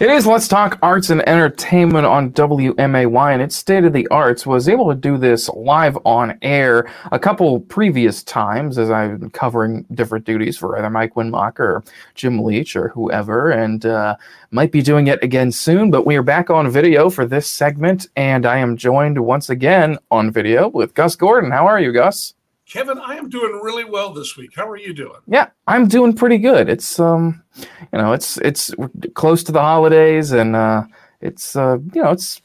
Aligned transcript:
It 0.00 0.10
is 0.10 0.28
Let's 0.28 0.46
Talk 0.46 0.78
Arts 0.80 1.10
and 1.10 1.28
Entertainment 1.28 2.06
on 2.06 2.30
WMAY, 2.30 3.32
and 3.32 3.42
it's 3.42 3.56
State 3.56 3.82
of 3.82 3.92
the 3.92 4.06
Arts. 4.12 4.46
Was 4.46 4.68
able 4.68 4.88
to 4.90 4.94
do 4.94 5.18
this 5.18 5.48
live 5.48 5.98
on 6.04 6.38
air 6.40 6.88
a 7.10 7.18
couple 7.18 7.58
previous 7.62 8.22
times 8.22 8.78
as 8.78 8.92
I've 8.92 9.18
been 9.18 9.30
covering 9.30 9.86
different 9.92 10.24
duties 10.24 10.56
for 10.56 10.78
either 10.78 10.88
Mike 10.88 11.14
Winmacher 11.14 11.58
or 11.58 11.84
Jim 12.14 12.44
Leach 12.44 12.76
or 12.76 12.90
whoever, 12.90 13.50
and 13.50 13.84
uh, 13.86 14.14
might 14.52 14.70
be 14.70 14.82
doing 14.82 15.08
it 15.08 15.20
again 15.20 15.50
soon. 15.50 15.90
But 15.90 16.06
we 16.06 16.14
are 16.14 16.22
back 16.22 16.48
on 16.48 16.70
video 16.70 17.10
for 17.10 17.26
this 17.26 17.50
segment, 17.50 18.06
and 18.14 18.46
I 18.46 18.58
am 18.58 18.76
joined 18.76 19.18
once 19.18 19.50
again 19.50 19.98
on 20.12 20.30
video 20.30 20.68
with 20.68 20.94
Gus 20.94 21.16
Gordon. 21.16 21.50
How 21.50 21.66
are 21.66 21.80
you, 21.80 21.90
Gus? 21.92 22.34
Kevin, 22.68 22.98
I 22.98 23.16
am 23.16 23.30
doing 23.30 23.60
really 23.62 23.84
well 23.84 24.12
this 24.12 24.36
week. 24.36 24.50
How 24.54 24.68
are 24.68 24.76
you 24.76 24.92
doing? 24.92 25.20
Yeah, 25.26 25.48
I'm 25.66 25.88
doing 25.88 26.12
pretty 26.12 26.36
good. 26.36 26.68
It's 26.68 27.00
um, 27.00 27.42
you 27.56 27.98
know, 27.98 28.12
it's 28.12 28.36
it's 28.38 28.74
close 29.14 29.42
to 29.44 29.52
the 29.52 29.62
holidays, 29.62 30.32
and 30.32 30.54
uh, 30.54 30.84
it's 31.22 31.56
uh, 31.56 31.78
you 31.94 32.02
know, 32.02 32.10
it's 32.10 32.42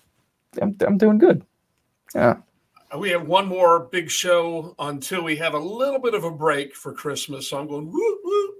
I'm 0.61 0.77
I'm 0.79 0.97
doing 0.97 1.17
good. 1.17 1.45
Yeah. 2.15 2.37
We 2.97 3.09
have 3.09 3.27
one 3.27 3.47
more 3.47 3.87
big 3.91 4.09
show 4.09 4.75
until 4.77 5.23
we 5.23 5.35
have 5.37 5.55
a 5.55 5.59
little 5.59 5.99
bit 5.99 6.13
of 6.13 6.23
a 6.23 6.31
break 6.31 6.75
for 6.75 6.93
Christmas. 6.93 7.49
So 7.49 7.59
I'm 7.59 7.67
going 7.67 7.91
woo 7.91 8.19
woo. 8.23 8.53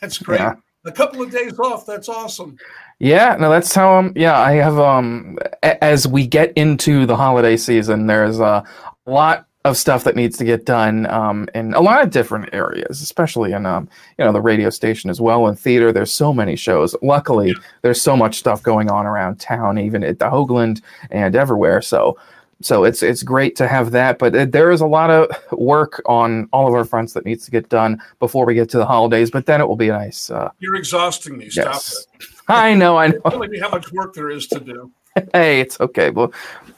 That's 0.00 0.18
great. 0.18 0.40
Yeah. 0.40 0.54
A 0.84 0.92
couple 0.92 1.22
of 1.22 1.32
days 1.32 1.58
off. 1.58 1.84
That's 1.84 2.08
awesome. 2.08 2.58
Yeah, 3.00 3.36
no, 3.40 3.50
that's 3.50 3.74
how 3.74 3.98
um 3.98 4.12
yeah, 4.14 4.38
I 4.38 4.52
have 4.52 4.78
um 4.78 5.38
as 5.62 6.06
we 6.06 6.26
get 6.26 6.52
into 6.52 7.06
the 7.06 7.16
holiday 7.16 7.56
season, 7.56 8.06
there's 8.06 8.38
a 8.38 8.62
lot 9.06 9.47
of 9.64 9.76
stuff 9.76 10.04
that 10.04 10.16
needs 10.16 10.36
to 10.38 10.44
get 10.44 10.64
done 10.64 11.06
um, 11.06 11.48
in 11.54 11.74
a 11.74 11.80
lot 11.80 12.02
of 12.02 12.10
different 12.10 12.48
areas, 12.52 13.02
especially 13.02 13.52
in 13.52 13.66
um, 13.66 13.88
you 14.16 14.24
know 14.24 14.32
the 14.32 14.40
radio 14.40 14.70
station 14.70 15.10
as 15.10 15.20
well. 15.20 15.46
In 15.46 15.56
theater, 15.56 15.92
there's 15.92 16.12
so 16.12 16.32
many 16.32 16.56
shows. 16.56 16.94
Luckily, 17.02 17.54
there's 17.82 18.00
so 18.00 18.16
much 18.16 18.38
stuff 18.38 18.62
going 18.62 18.90
on 18.90 19.06
around 19.06 19.40
town, 19.40 19.78
even 19.78 20.04
at 20.04 20.18
the 20.18 20.26
Hoagland 20.26 20.80
and 21.10 21.34
everywhere. 21.34 21.82
So, 21.82 22.16
so 22.60 22.84
it's 22.84 23.02
it's 23.02 23.22
great 23.22 23.56
to 23.56 23.66
have 23.66 23.90
that. 23.90 24.18
But 24.18 24.52
there 24.52 24.70
is 24.70 24.80
a 24.80 24.86
lot 24.86 25.10
of 25.10 25.28
work 25.52 26.02
on 26.06 26.48
all 26.52 26.68
of 26.68 26.74
our 26.74 26.84
fronts 26.84 27.12
that 27.14 27.24
needs 27.24 27.44
to 27.44 27.50
get 27.50 27.68
done 27.68 28.00
before 28.20 28.46
we 28.46 28.54
get 28.54 28.70
to 28.70 28.78
the 28.78 28.86
holidays. 28.86 29.30
But 29.30 29.46
then 29.46 29.60
it 29.60 29.66
will 29.66 29.76
be 29.76 29.88
nice. 29.88 30.30
Uh, 30.30 30.50
You're 30.60 30.76
exhausting 30.76 31.36
me. 31.36 31.50
Stop 31.50 31.76
it. 31.76 32.26
I 32.48 32.74
know. 32.74 32.96
I 32.96 33.08
know. 33.08 33.20
Telling 33.28 33.50
me 33.50 33.58
how 33.58 33.70
much 33.70 33.92
work 33.92 34.14
there 34.14 34.30
is 34.30 34.46
to 34.48 34.60
do. 34.60 34.92
hey, 35.34 35.60
it's 35.60 35.80
okay. 35.80 36.10
Well, 36.10 36.32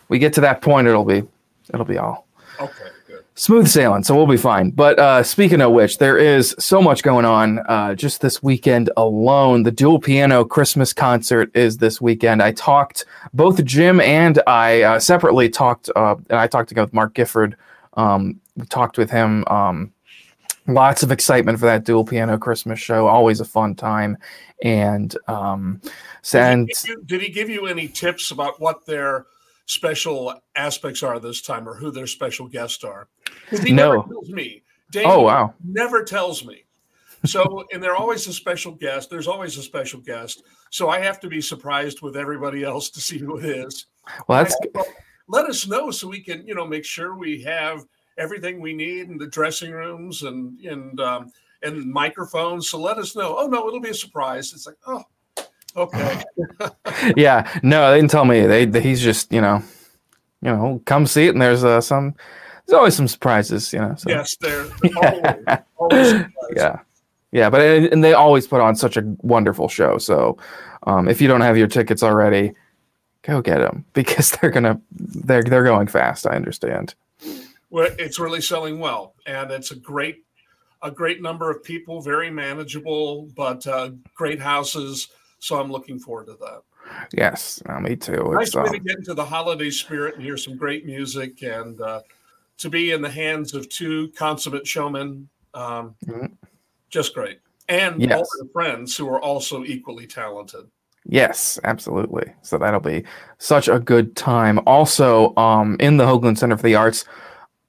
we 0.09 0.19
get 0.19 0.33
to 0.35 0.41
that 0.41 0.63
point, 0.63 0.89
it'll 0.89 1.05
be 1.05 1.23
it'll 1.73 1.85
be 1.87 1.99
all 1.99 2.27
Okay, 2.61 2.89
good. 3.07 3.25
Smooth 3.37 3.69
sailing, 3.69 4.05
so 4.05 4.15
we'll 4.15 4.27
be 4.27 4.37
fine. 4.37 4.71
But 4.71 4.99
uh, 4.99 5.23
speaking 5.23 5.63
of 5.63 5.73
which, 5.73 5.97
there 5.97 6.19
is 6.19 6.55
so 6.59 6.83
much 6.83 7.03
going 7.03 7.25
on 7.25 7.61
uh, 7.61 7.95
just 7.95 8.21
this 8.21 8.43
weekend 8.43 8.91
alone. 8.99 9.63
The 9.63 9.71
dual 9.71 9.99
piano 9.99 10.45
Christmas 10.45 10.93
concert 10.93 11.51
is 11.55 11.79
this 11.79 12.01
weekend. 12.01 12.43
I 12.43 12.53
talked, 12.53 13.07
both 13.33 13.65
Jim 13.65 14.01
and 14.01 14.43
I 14.47 14.83
uh, 14.83 14.99
separately 15.01 15.49
talked, 15.49 15.89
uh, 15.97 16.17
and 16.29 16.39
I 16.39 16.47
talked 16.49 16.71
again 16.71 16.85
with 16.85 16.93
Mark 16.93 17.15
Gifford. 17.15 17.57
Um, 17.95 18.41
we 18.57 18.67
talked 18.67 18.99
with 18.99 19.11
him. 19.11 19.45
Um, 19.47 19.93
lots 20.67 21.03
of 21.03 21.11
excitement 21.11 21.59
for 21.59 21.67
that 21.67 21.85
dual 21.85 22.05
piano 22.05 22.39
Christmas 22.39 22.79
show. 22.79 23.07
Always 23.07 23.41
a 23.41 23.45
fun 23.45 23.75
time. 23.75 24.19
And 24.63 25.17
um, 25.29 25.81
did, 26.31 26.69
he 26.69 26.75
you, 26.89 27.03
did 27.07 27.23
he 27.23 27.31
give 27.31 27.49
you 27.49 27.67
any 27.67 27.89
tips 27.89 28.31
about 28.31 28.61
what 28.61 28.85
their 28.85 29.25
special 29.71 30.35
aspects 30.57 31.01
are 31.05 31.21
this 31.21 31.41
time 31.41 31.69
or 31.69 31.77
who 31.77 31.93
their 31.93 32.09
special 32.09 32.49
guests 32.49 32.83
are. 32.83 33.07
He 33.51 33.73
no. 33.73 33.93
never 33.93 34.09
tells 34.09 34.31
me. 34.31 34.63
oh 34.97 35.23
wow. 35.23 35.55
Never 35.65 36.03
tells 36.03 36.45
me. 36.45 36.65
So 37.25 37.65
and 37.73 37.81
they're 37.81 37.95
always 37.95 38.27
a 38.27 38.33
special 38.33 38.73
guest. 38.73 39.11
There's 39.11 39.29
always 39.29 39.57
a 39.59 39.63
special 39.63 40.01
guest. 40.01 40.43
So 40.71 40.89
I 40.89 40.99
have 40.99 41.21
to 41.21 41.29
be 41.29 41.41
surprised 41.41 42.03
with 42.03 42.17
everybody 42.17 42.65
else 42.73 42.91
to 42.91 43.01
see 43.01 43.19
who 43.19 43.39
it 43.39 43.45
is. 43.45 43.87
Well 44.27 44.43
that's 44.43 44.57
let 45.29 45.47
us 45.47 45.69
know 45.69 45.93
so 45.93 46.09
we 46.09 46.21
can, 46.21 46.45
you 46.45 46.57
know, 46.57 46.67
make 46.67 46.85
sure 46.85 47.15
we 47.15 47.41
have 47.43 47.85
everything 48.19 48.61
we 48.61 48.75
need 48.75 49.09
in 49.09 49.19
the 49.19 49.29
dressing 49.29 49.71
rooms 49.71 50.25
and 50.25 50.59
and 50.65 51.01
um, 51.01 51.31
and 51.63 51.87
microphones. 51.87 52.71
So 52.71 52.81
let 52.81 52.99
us 52.99 53.15
know. 53.15 53.37
Oh 53.39 53.47
no, 53.47 53.69
it'll 53.69 53.79
be 53.79 53.91
a 53.91 53.95
surprise. 53.95 54.53
It's 54.53 54.67
like, 54.67 54.79
oh, 54.89 55.05
Okay. 55.77 56.23
yeah. 57.17 57.51
No, 57.63 57.91
they 57.91 57.99
didn't 57.99 58.11
tell 58.11 58.25
me. 58.25 58.47
They, 58.47 58.65
they, 58.65 58.81
he's 58.81 59.01
just 59.01 59.33
you 59.33 59.41
know, 59.41 59.63
you 60.43 60.51
know, 60.51 60.83
come 60.85 61.07
see 61.07 61.27
it, 61.27 61.31
and 61.31 61.43
there's 61.43 61.65
uh, 61.65 61.81
some. 61.81 62.15
There's 62.67 62.77
always 62.77 62.95
some 62.95 63.09
surprises, 63.09 63.73
you 63.73 63.81
know. 63.81 63.95
So. 63.97 64.11
Yes, 64.11 64.37
there. 64.37 64.67
Always, 65.77 66.13
always 66.13 66.27
yeah, 66.55 66.79
yeah, 67.33 67.51
but 67.51 67.63
and 67.63 68.05
they 68.05 68.13
always 68.13 68.47
put 68.47 68.61
on 68.61 68.77
such 68.77 68.97
a 68.97 69.03
wonderful 69.23 69.69
show. 69.69 69.99
So, 69.99 70.37
um, 70.85 71.09
if 71.09 71.21
you 71.21 71.27
don't 71.27 71.41
have 71.41 71.57
your 71.57 71.67
tickets 71.67 72.03
already, 72.03 72.53
go 73.23 73.41
get 73.41 73.59
them 73.59 73.85
because 73.93 74.31
they're 74.33 74.51
gonna 74.51 74.81
they're 74.91 75.43
they're 75.43 75.65
going 75.65 75.87
fast. 75.87 76.27
I 76.27 76.37
understand. 76.37 76.95
Well, 77.71 77.89
it's 77.99 78.19
really 78.19 78.41
selling 78.41 78.79
well, 78.79 79.15
and 79.27 79.51
it's 79.51 79.71
a 79.71 79.77
great 79.77 80.25
a 80.83 80.91
great 80.91 81.23
number 81.23 81.51
of 81.51 81.63
people, 81.63 82.01
very 82.01 82.31
manageable, 82.31 83.29
but 83.37 83.67
uh, 83.67 83.91
great 84.15 84.41
houses 84.41 85.09
so 85.41 85.61
I'm 85.61 85.73
looking 85.73 85.99
forward 85.99 86.27
to 86.27 86.37
that. 86.41 86.63
Yes, 87.13 87.63
uh, 87.69 87.81
me 87.81 87.97
too. 87.97 88.31
Nice 88.33 88.55
way 88.55 88.63
uh, 88.63 88.73
to 88.73 88.79
get 88.79 88.99
into 88.99 89.15
the 89.15 89.25
holiday 89.25 89.71
spirit 89.71 90.15
and 90.15 90.23
hear 90.23 90.37
some 90.37 90.57
great 90.57 90.87
music 90.87 91.43
and 91.43 91.81
uh, 91.81 92.01
to 92.59 92.71
be 92.71 92.93
in 92.93 93.03
the 93.03 93.11
hands 93.11 93.55
of 93.55 93.69
two 93.69 94.11
consummate 94.17 94.67
showmen. 94.67 95.29
Um, 95.55 95.95
mm-hmm. 96.07 96.27
Just 96.91 97.15
great. 97.15 97.41
And 97.69 98.01
yes. 98.01 98.13
all 98.13 98.27
the 98.39 98.49
friends 98.53 98.97
who 98.97 99.09
are 99.09 99.21
also 99.21 99.65
equally 99.65 100.07
talented. 100.07 100.67
Yes, 101.07 101.59
absolutely. 101.65 102.33
So 102.43 102.59
that'll 102.59 102.81
be 102.81 103.05
such 103.39 103.69
a 103.69 103.79
good 103.79 104.17
time. 104.17 104.61
Also, 104.67 105.35
um, 105.37 105.77
in 105.81 105.97
the 105.97 106.05
Hoagland 106.05 106.39
Center 106.39 106.57
for 106.57 106.63
the 106.63 106.75
Arts 106.75 107.05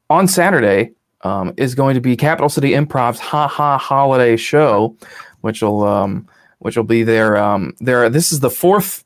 on 0.10 0.28
Saturday 0.28 0.92
um, 1.22 1.54
is 1.56 1.76
going 1.76 1.96
to 1.96 2.02
be 2.02 2.18
Capital 2.18 2.50
City 2.50 2.74
Improv's 2.74 3.20
Ha 3.20 3.48
Ha 3.48 3.78
Holiday 3.78 4.36
Show, 4.36 4.98
which 5.42 5.62
will 5.62 5.84
um, 5.84 6.28
which 6.62 6.78
will 6.78 6.84
be 6.84 7.04
their 7.04 7.38
um 7.38 7.74
their 7.80 8.10
this 8.10 8.32
is 8.32 8.40
the 8.40 8.50
fourth 8.50 9.04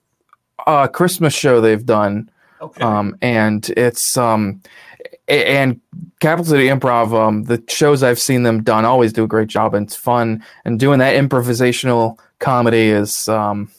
uh 0.67 0.87
Christmas 0.87 1.33
show 1.33 1.61
they've 1.61 1.85
done. 1.85 2.29
Okay. 2.61 2.83
Um 2.83 3.17
and 3.21 3.69
it's 3.71 4.17
um 4.17 4.61
and 5.27 5.81
Capital 6.19 6.45
City 6.45 6.67
Improv, 6.67 7.13
um, 7.13 7.43
the 7.43 7.63
shows 7.67 8.03
I've 8.03 8.19
seen 8.19 8.43
them 8.43 8.63
done 8.63 8.85
always 8.85 9.11
do 9.11 9.23
a 9.23 9.27
great 9.27 9.47
job 9.47 9.73
and 9.73 9.87
it's 9.87 9.95
fun. 9.95 10.43
And 10.65 10.79
doing 10.79 10.99
that 10.99 11.15
improvisational 11.15 12.19
comedy 12.39 12.89
is 12.89 13.27
um, 13.27 13.71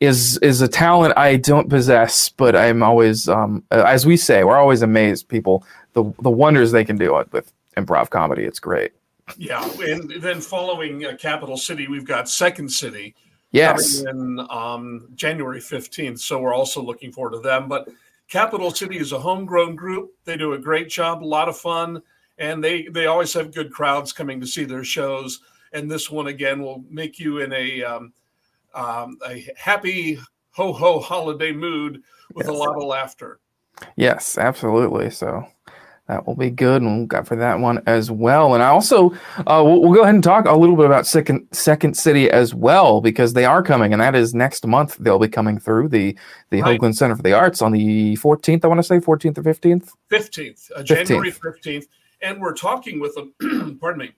is 0.00 0.38
is 0.38 0.60
a 0.60 0.68
talent 0.68 1.16
I 1.16 1.36
don't 1.36 1.70
possess, 1.70 2.28
but 2.28 2.54
I'm 2.54 2.82
always 2.82 3.28
um, 3.28 3.64
as 3.70 4.04
we 4.04 4.16
say, 4.16 4.44
we're 4.44 4.58
always 4.58 4.82
amazed 4.82 5.28
people 5.28 5.64
the 5.94 6.04
the 6.20 6.30
wonders 6.30 6.72
they 6.72 6.84
can 6.84 6.96
do 6.96 7.12
with 7.32 7.52
improv 7.76 8.10
comedy. 8.10 8.44
It's 8.44 8.60
great. 8.60 8.92
Yeah, 9.38 9.68
and 9.80 10.10
then 10.22 10.40
following 10.40 11.04
uh, 11.04 11.16
Capital 11.18 11.56
City, 11.56 11.88
we've 11.88 12.04
got 12.04 12.28
Second 12.28 12.70
City. 12.70 13.14
Yes. 13.52 14.00
In 14.00 14.40
um, 14.50 15.08
January 15.14 15.60
15th. 15.60 16.18
So 16.18 16.40
we're 16.40 16.54
also 16.54 16.82
looking 16.82 17.12
forward 17.12 17.32
to 17.32 17.38
them. 17.38 17.68
But 17.68 17.88
Capital 18.28 18.70
City 18.70 18.96
is 18.96 19.12
a 19.12 19.18
homegrown 19.18 19.76
group. 19.76 20.12
They 20.24 20.38
do 20.38 20.54
a 20.54 20.58
great 20.58 20.88
job, 20.88 21.22
a 21.22 21.26
lot 21.26 21.50
of 21.50 21.56
fun, 21.56 22.02
and 22.38 22.64
they 22.64 22.84
they 22.84 23.06
always 23.06 23.32
have 23.34 23.52
good 23.52 23.70
crowds 23.70 24.12
coming 24.12 24.40
to 24.40 24.46
see 24.46 24.64
their 24.64 24.84
shows. 24.84 25.40
And 25.74 25.90
this 25.90 26.10
one 26.10 26.28
again 26.28 26.62
will 26.62 26.82
make 26.88 27.18
you 27.18 27.40
in 27.40 27.52
a 27.52 27.84
um, 27.84 28.12
um, 28.74 29.18
a 29.28 29.46
happy 29.54 30.18
ho 30.52 30.72
ho 30.72 30.98
holiday 30.98 31.52
mood 31.52 32.02
with 32.34 32.46
yes. 32.46 32.54
a 32.54 32.58
lot 32.58 32.76
of 32.76 32.84
laughter. 32.84 33.38
Yes, 33.96 34.38
absolutely. 34.38 35.10
So 35.10 35.46
that 36.08 36.26
will 36.26 36.34
be 36.34 36.50
good, 36.50 36.82
and 36.82 36.98
we'll 36.98 37.06
go 37.06 37.22
for 37.22 37.36
that 37.36 37.60
one 37.60 37.82
as 37.86 38.10
well. 38.10 38.54
And 38.54 38.62
I 38.62 38.68
also 38.68 39.10
uh, 39.38 39.62
we'll, 39.64 39.80
we'll, 39.80 39.94
go 39.94 40.02
ahead 40.02 40.14
and 40.14 40.24
talk 40.24 40.46
a 40.46 40.56
little 40.56 40.76
bit 40.76 40.86
about 40.86 41.06
Second 41.06 41.46
Second 41.52 41.96
City 41.96 42.30
as 42.30 42.54
well 42.54 43.00
because 43.00 43.34
they 43.34 43.44
are 43.44 43.62
coming, 43.62 43.92
and 43.92 44.02
that 44.02 44.14
is 44.14 44.34
next 44.34 44.66
month. 44.66 44.96
They'll 44.98 45.20
be 45.20 45.28
coming 45.28 45.60
through 45.60 45.88
the 45.88 46.16
the 46.50 46.60
right. 46.60 46.80
Hoagland 46.80 46.96
Center 46.96 47.14
for 47.14 47.22
the 47.22 47.32
Arts 47.32 47.62
on 47.62 47.72
the 47.72 48.16
14th. 48.16 48.64
I 48.64 48.68
want 48.68 48.78
to 48.78 48.82
say 48.82 48.98
14th 48.98 49.38
or 49.38 49.42
15th. 49.42 49.90
15th, 50.10 50.70
uh, 50.74 50.82
January 50.82 51.30
15th, 51.30 51.84
and 52.20 52.40
we're 52.40 52.54
talking 52.54 53.00
with 53.00 53.14
them. 53.14 53.78
pardon 53.80 54.00
me. 54.00 54.12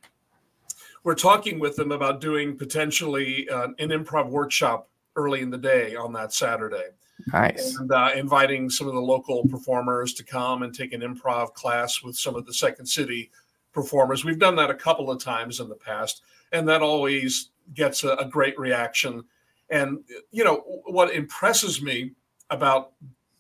We're 1.04 1.14
talking 1.14 1.58
with 1.58 1.76
them 1.76 1.92
about 1.92 2.22
doing 2.22 2.56
potentially 2.56 3.46
uh, 3.50 3.69
an 3.78 3.90
improv 3.90 4.30
workshop 4.30 4.88
early 5.16 5.42
in 5.42 5.50
the 5.50 5.58
day 5.58 5.94
on 5.94 6.14
that 6.14 6.32
Saturday. 6.32 6.88
Nice. 7.32 7.76
And 7.76 7.91
uh, 7.91 8.11
inviting 8.15 8.69
some 8.69 8.87
of 8.87 8.94
the 8.94 9.00
local 9.00 9.47
performers 9.49 10.12
to 10.15 10.25
come 10.25 10.62
and 10.62 10.75
take 10.75 10.93
an 10.93 11.00
improv 11.00 11.55
class 11.55 12.03
with 12.03 12.17
some 12.17 12.35
of 12.35 12.47
the 12.47 12.53
Second 12.55 12.87
City 12.87 13.31
performers. 13.73 14.25
We've 14.25 14.38
done 14.38 14.56
that 14.56 14.71
a 14.71 14.75
couple 14.75 15.11
of 15.11 15.23
times 15.23 15.61
in 15.61 15.69
the 15.69 15.75
past, 15.75 16.23
and 16.53 16.69
that 16.69 16.82
always 16.82 17.50
gets 17.73 18.05
a, 18.05 18.15
a 18.17 18.25
great 18.26 18.59
reaction. 18.59 19.25
And, 19.71 20.00
you 20.31 20.44
know, 20.44 20.56
what 20.87 21.15
impresses 21.15 21.81
me 21.81 22.12
about 22.50 22.93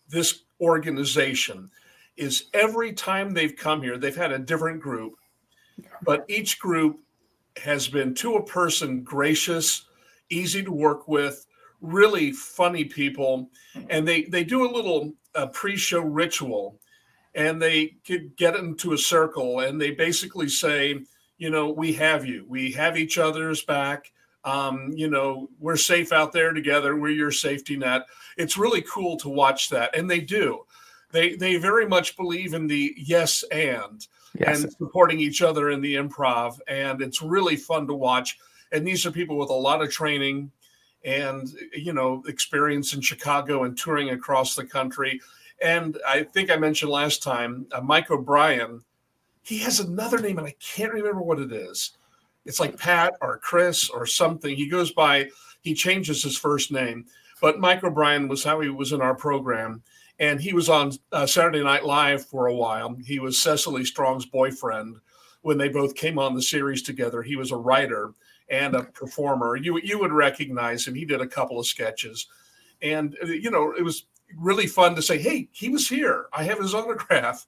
this 0.08 0.44
organization 0.60 1.70
is 2.16 2.44
every 2.54 2.92
time 2.92 3.32
they've 3.32 3.56
come 3.56 3.82
here, 3.82 3.98
they've 3.98 4.16
had 4.16 4.32
a 4.32 4.38
different 4.38 4.80
group, 4.80 5.14
but 6.02 6.24
each 6.28 6.58
group 6.58 7.00
has 7.62 7.86
been 7.88 8.14
to 8.14 8.36
a 8.36 8.44
person 8.44 9.02
gracious, 9.02 9.86
easy 10.30 10.62
to 10.62 10.72
work 10.72 11.06
with, 11.06 11.46
really 11.84 12.32
funny 12.32 12.84
people, 12.84 13.50
and 13.90 14.06
they 14.06 14.24
they 14.24 14.44
do 14.44 14.68
a 14.68 14.72
little 14.72 15.12
uh, 15.34 15.46
pre-show 15.46 16.00
ritual, 16.00 16.80
and 17.34 17.60
they 17.60 17.96
could 18.06 18.36
get 18.36 18.56
into 18.56 18.92
a 18.92 18.98
circle, 18.98 19.60
and 19.60 19.80
they 19.80 19.90
basically 19.90 20.48
say, 20.48 21.00
you 21.38 21.50
know, 21.50 21.70
we 21.70 21.92
have 21.92 22.24
you, 22.24 22.44
we 22.48 22.72
have 22.72 22.96
each 22.96 23.18
other's 23.18 23.62
back. 23.64 24.12
Um, 24.44 24.92
you 24.94 25.08
know, 25.08 25.48
we're 25.58 25.76
safe 25.76 26.12
out 26.12 26.32
there 26.32 26.52
together. 26.52 26.96
We're 26.96 27.08
your 27.08 27.30
safety 27.30 27.76
net. 27.76 28.02
It's 28.36 28.58
really 28.58 28.82
cool 28.82 29.16
to 29.18 29.28
watch 29.28 29.70
that, 29.70 29.96
and 29.96 30.10
they 30.10 30.20
do. 30.20 30.64
They 31.12 31.36
they 31.36 31.56
very 31.56 31.86
much 31.86 32.16
believe 32.16 32.54
in 32.54 32.66
the 32.66 32.94
yes 32.96 33.44
and 33.52 34.06
yes. 34.38 34.62
and 34.62 34.72
supporting 34.72 35.20
each 35.20 35.42
other 35.42 35.70
in 35.70 35.80
the 35.80 35.94
improv, 35.94 36.58
and 36.68 37.00
it's 37.00 37.22
really 37.22 37.56
fun 37.56 37.86
to 37.86 37.94
watch. 37.94 38.38
And 38.72 38.86
these 38.86 39.06
are 39.06 39.12
people 39.12 39.38
with 39.38 39.50
a 39.50 39.54
lot 39.54 39.82
of 39.82 39.90
training 39.90 40.50
and 41.04 41.50
you 41.74 41.92
know 41.92 42.22
experience 42.26 42.94
in 42.94 43.00
Chicago 43.00 43.64
and 43.64 43.76
touring 43.76 44.10
across 44.10 44.54
the 44.54 44.64
country. 44.64 45.20
And 45.62 45.98
I 46.06 46.24
think 46.24 46.50
I 46.50 46.56
mentioned 46.56 46.90
last 46.90 47.22
time, 47.22 47.66
uh, 47.72 47.80
Mike 47.80 48.10
O'Brien. 48.10 48.82
He 49.42 49.58
has 49.58 49.78
another 49.78 50.18
name, 50.18 50.38
and 50.38 50.46
I 50.46 50.54
can't 50.58 50.92
remember 50.92 51.20
what 51.20 51.38
it 51.38 51.52
is. 51.52 51.92
It's 52.46 52.60
like 52.60 52.78
Pat 52.78 53.14
or 53.20 53.38
Chris 53.38 53.90
or 53.90 54.06
something. 54.06 54.56
He 54.56 54.68
goes 54.68 54.92
by. 54.92 55.28
He 55.60 55.74
changes 55.74 56.22
his 56.22 56.36
first 56.36 56.72
name, 56.72 57.06
but 57.40 57.58
Mike 57.58 57.84
O'Brien 57.84 58.28
was 58.28 58.44
how 58.44 58.60
he 58.60 58.68
was 58.68 58.92
in 58.92 59.00
our 59.00 59.14
program, 59.14 59.82
and 60.18 60.40
he 60.40 60.52
was 60.52 60.68
on 60.68 60.92
uh, 61.12 61.26
Saturday 61.26 61.62
Night 61.62 61.84
Live 61.84 62.26
for 62.26 62.46
a 62.46 62.54
while. 62.54 62.96
He 63.04 63.18
was 63.18 63.40
Cecily 63.40 63.84
Strong's 63.84 64.26
boyfriend 64.26 64.96
when 65.42 65.58
they 65.58 65.68
both 65.68 65.94
came 65.94 66.18
on 66.18 66.34
the 66.34 66.42
series 66.42 66.82
together. 66.82 67.22
He 67.22 67.36
was 67.36 67.50
a 67.50 67.56
writer 67.56 68.14
and 68.48 68.74
a 68.74 68.84
performer. 68.84 69.56
You 69.56 69.78
you 69.78 69.98
would 69.98 70.12
recognize 70.12 70.86
him. 70.86 70.94
He 70.94 71.04
did 71.04 71.20
a 71.20 71.26
couple 71.26 71.58
of 71.58 71.66
sketches, 71.66 72.26
and 72.82 73.16
uh, 73.22 73.26
you 73.26 73.50
know 73.50 73.72
it 73.76 73.82
was 73.82 74.06
really 74.36 74.66
fun 74.66 74.94
to 74.96 75.02
say, 75.02 75.18
"Hey, 75.18 75.48
he 75.52 75.68
was 75.68 75.88
here. 75.88 76.26
I 76.32 76.44
have 76.44 76.58
his 76.58 76.74
autograph. 76.74 77.46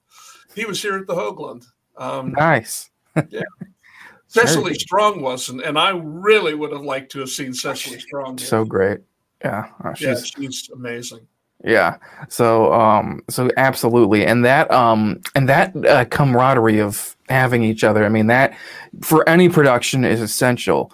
He 0.55 0.65
was 0.65 0.81
here 0.81 0.97
at 0.97 1.07
the 1.07 1.15
Hoagland." 1.15 1.65
Um, 1.97 2.31
nice. 2.31 2.89
yeah. 3.29 3.41
Cecily 4.29 4.73
Strong 4.73 5.21
wasn't, 5.21 5.63
and 5.63 5.79
I 5.79 5.91
really 5.91 6.53
would 6.53 6.73
have 6.73 6.81
liked 6.81 7.11
to 7.13 7.19
have 7.19 7.29
seen 7.29 7.53
Cecily 7.53 7.99
Strong. 7.99 8.39
So 8.39 8.65
great. 8.65 8.99
Yeah. 9.43 9.69
Oh, 9.83 9.93
she's, 9.93 10.07
yeah, 10.07 10.15
she's 10.15 10.69
amazing. 10.73 11.25
Yeah. 11.63 11.97
So 12.29 12.71
um 12.73 13.23
so 13.29 13.49
absolutely 13.57 14.25
and 14.25 14.45
that 14.45 14.69
um 14.71 15.19
and 15.35 15.49
that 15.49 15.75
uh, 15.85 16.05
camaraderie 16.05 16.79
of 16.79 17.15
having 17.29 17.63
each 17.63 17.83
other. 17.83 18.05
I 18.05 18.09
mean 18.09 18.27
that 18.27 18.55
for 19.01 19.27
any 19.27 19.49
production 19.49 20.05
is 20.05 20.21
essential. 20.21 20.91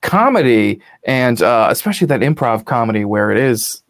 Comedy 0.00 0.80
and 1.04 1.40
uh, 1.42 1.68
especially 1.70 2.06
that 2.08 2.20
improv 2.20 2.64
comedy 2.64 3.04
where 3.04 3.30
it 3.30 3.38
is 3.38 3.82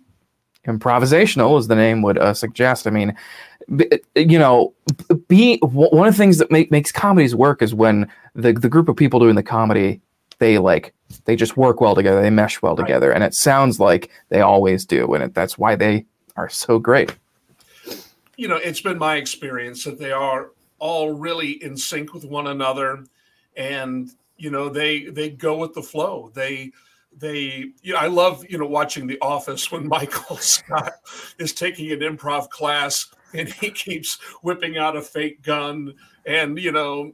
improvisational 0.66 1.58
as 1.58 1.68
the 1.68 1.74
name 1.74 2.02
would 2.02 2.18
uh, 2.18 2.34
suggest. 2.34 2.86
I 2.86 2.90
mean 2.90 3.16
you 4.14 4.38
know 4.38 4.74
be 5.28 5.58
one 5.58 6.06
of 6.06 6.14
the 6.14 6.18
things 6.18 6.38
that 6.38 6.50
make, 6.50 6.70
makes 6.70 6.92
comedies 6.92 7.34
work 7.34 7.62
is 7.62 7.74
when 7.74 8.08
the 8.34 8.52
the 8.52 8.68
group 8.68 8.88
of 8.88 8.96
people 8.96 9.18
doing 9.18 9.34
the 9.34 9.42
comedy 9.42 10.00
they 10.42 10.58
like 10.58 10.92
they 11.24 11.36
just 11.36 11.56
work 11.56 11.80
well 11.80 11.94
together 11.94 12.20
they 12.20 12.28
mesh 12.28 12.60
well 12.60 12.74
right. 12.74 12.84
together 12.84 13.12
and 13.12 13.22
it 13.22 13.32
sounds 13.32 13.78
like 13.78 14.10
they 14.28 14.40
always 14.40 14.84
do 14.84 15.14
and 15.14 15.22
it, 15.22 15.34
that's 15.34 15.56
why 15.56 15.76
they 15.76 16.04
are 16.36 16.48
so 16.48 16.80
great 16.80 17.14
you 18.36 18.48
know 18.48 18.56
it's 18.56 18.80
been 18.80 18.98
my 18.98 19.14
experience 19.16 19.84
that 19.84 20.00
they 20.00 20.10
are 20.10 20.50
all 20.80 21.12
really 21.12 21.62
in 21.62 21.76
sync 21.76 22.12
with 22.12 22.24
one 22.24 22.48
another 22.48 23.04
and 23.56 24.10
you 24.36 24.50
know 24.50 24.68
they 24.68 25.04
they 25.04 25.30
go 25.30 25.56
with 25.56 25.74
the 25.74 25.82
flow 25.82 26.28
they 26.34 26.72
they 27.16 27.66
you 27.82 27.92
know, 27.92 28.00
i 28.00 28.08
love 28.08 28.44
you 28.48 28.58
know 28.58 28.66
watching 28.66 29.06
the 29.06 29.20
office 29.20 29.70
when 29.70 29.86
michael 29.96 30.36
scott 30.38 30.94
is 31.38 31.52
taking 31.52 31.92
an 31.92 32.00
improv 32.00 32.48
class 32.50 33.06
and 33.32 33.48
he 33.48 33.70
keeps 33.70 34.20
whipping 34.42 34.76
out 34.76 34.96
a 34.96 35.02
fake 35.02 35.40
gun 35.42 35.94
and 36.26 36.58
you 36.58 36.72
know 36.72 37.12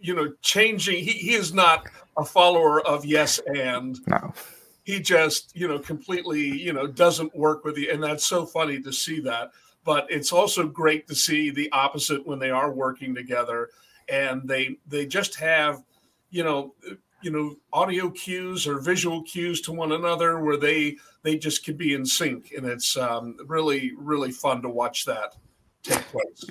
you 0.00 0.14
know 0.14 0.32
changing 0.42 1.02
he, 1.02 1.12
he 1.12 1.34
is 1.34 1.52
not 1.52 1.86
a 2.16 2.24
follower 2.24 2.86
of 2.86 3.04
yes 3.04 3.40
and. 3.54 3.98
No. 4.06 4.32
He 4.84 4.98
just 4.98 5.54
you 5.54 5.68
know 5.68 5.78
completely 5.78 6.40
you 6.40 6.72
know 6.72 6.88
doesn't 6.88 7.36
work 7.36 7.64
with 7.64 7.78
you. 7.78 7.92
And 7.92 8.02
that's 8.02 8.26
so 8.26 8.44
funny 8.44 8.80
to 8.82 8.92
see 8.92 9.20
that. 9.20 9.52
But 9.84 10.06
it's 10.10 10.32
also 10.32 10.66
great 10.66 11.06
to 11.08 11.14
see 11.14 11.50
the 11.50 11.70
opposite 11.72 12.26
when 12.26 12.38
they 12.40 12.50
are 12.50 12.72
working 12.72 13.14
together. 13.14 13.70
And 14.08 14.48
they 14.48 14.78
they 14.88 15.06
just 15.06 15.36
have 15.36 15.84
you 16.30 16.42
know 16.42 16.74
you 17.22 17.30
know 17.30 17.54
audio 17.72 18.10
cues 18.10 18.66
or 18.66 18.80
visual 18.80 19.22
cues 19.22 19.60
to 19.62 19.72
one 19.72 19.92
another 19.92 20.40
where 20.40 20.56
they 20.56 20.96
they 21.22 21.36
just 21.36 21.64
can 21.64 21.76
be 21.76 21.94
in 21.94 22.04
sync. 22.04 22.52
And 22.56 22.66
it's 22.66 22.96
um, 22.96 23.36
really 23.46 23.92
really 23.96 24.32
fun 24.32 24.62
to 24.62 24.68
watch 24.68 25.04
that 25.04 25.36
take 25.84 26.02
place 26.08 26.44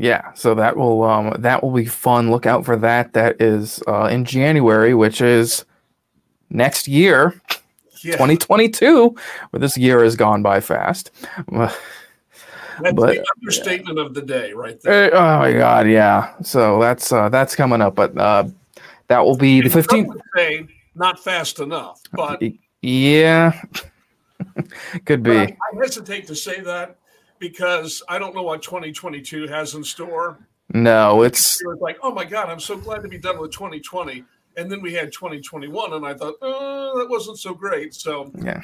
yeah, 0.00 0.32
so 0.32 0.54
that 0.54 0.78
will 0.78 1.02
um, 1.04 1.36
that 1.40 1.62
will 1.62 1.72
be 1.72 1.84
fun. 1.84 2.30
Look 2.30 2.46
out 2.46 2.64
for 2.64 2.74
that. 2.76 3.12
That 3.12 3.38
is 3.38 3.82
uh, 3.86 4.04
in 4.04 4.24
January, 4.24 4.94
which 4.94 5.20
is 5.20 5.66
next 6.48 6.88
year, 6.88 7.38
yeah. 8.02 8.12
2022. 8.12 9.14
But 9.52 9.60
this 9.60 9.76
year 9.76 10.02
has 10.02 10.16
gone 10.16 10.42
by 10.42 10.60
fast. 10.60 11.10
That's 11.52 12.94
but, 12.94 13.12
the 13.12 13.26
understatement 13.36 13.98
yeah. 13.98 14.04
of 14.06 14.14
the 14.14 14.22
day, 14.22 14.54
right 14.54 14.80
there. 14.80 15.14
Uh, 15.14 15.18
oh 15.18 15.38
my 15.40 15.52
god, 15.52 15.86
yeah. 15.86 16.32
So 16.40 16.80
that's 16.80 17.12
uh, 17.12 17.28
that's 17.28 17.54
coming 17.54 17.82
up, 17.82 17.94
but 17.94 18.16
uh, 18.16 18.44
that 19.08 19.22
will 19.22 19.36
be 19.36 19.60
the 19.60 19.68
15th. 19.68 20.68
Not 20.94 21.22
fast 21.22 21.60
enough, 21.60 22.00
but 22.12 22.42
yeah, 22.80 23.60
could 25.04 25.22
be. 25.22 25.36
I, 25.36 25.42
I 25.42 25.76
hesitate 25.78 26.26
to 26.28 26.34
say 26.34 26.62
that 26.62 26.96
because 27.40 28.02
I 28.08 28.20
don't 28.20 28.34
know 28.34 28.42
what 28.42 28.62
2022 28.62 29.48
has 29.48 29.74
in 29.74 29.82
store. 29.82 30.38
No, 30.72 31.22
it's 31.22 31.60
it 31.60 31.66
was 31.66 31.80
like, 31.80 31.98
oh 32.02 32.14
my 32.14 32.24
god, 32.24 32.48
I'm 32.48 32.60
so 32.60 32.76
glad 32.76 33.02
to 33.02 33.08
be 33.08 33.18
done 33.18 33.40
with 33.40 33.50
2020. 33.50 34.24
And 34.56 34.70
then 34.70 34.82
we 34.82 34.92
had 34.92 35.12
2021, 35.12 35.94
and 35.94 36.04
I 36.04 36.14
thought, 36.14 36.34
oh, 36.42 36.98
that 36.98 37.08
wasn't 37.08 37.38
so 37.38 37.54
great. 37.54 37.94
So 37.94 38.30
yeah, 38.40 38.62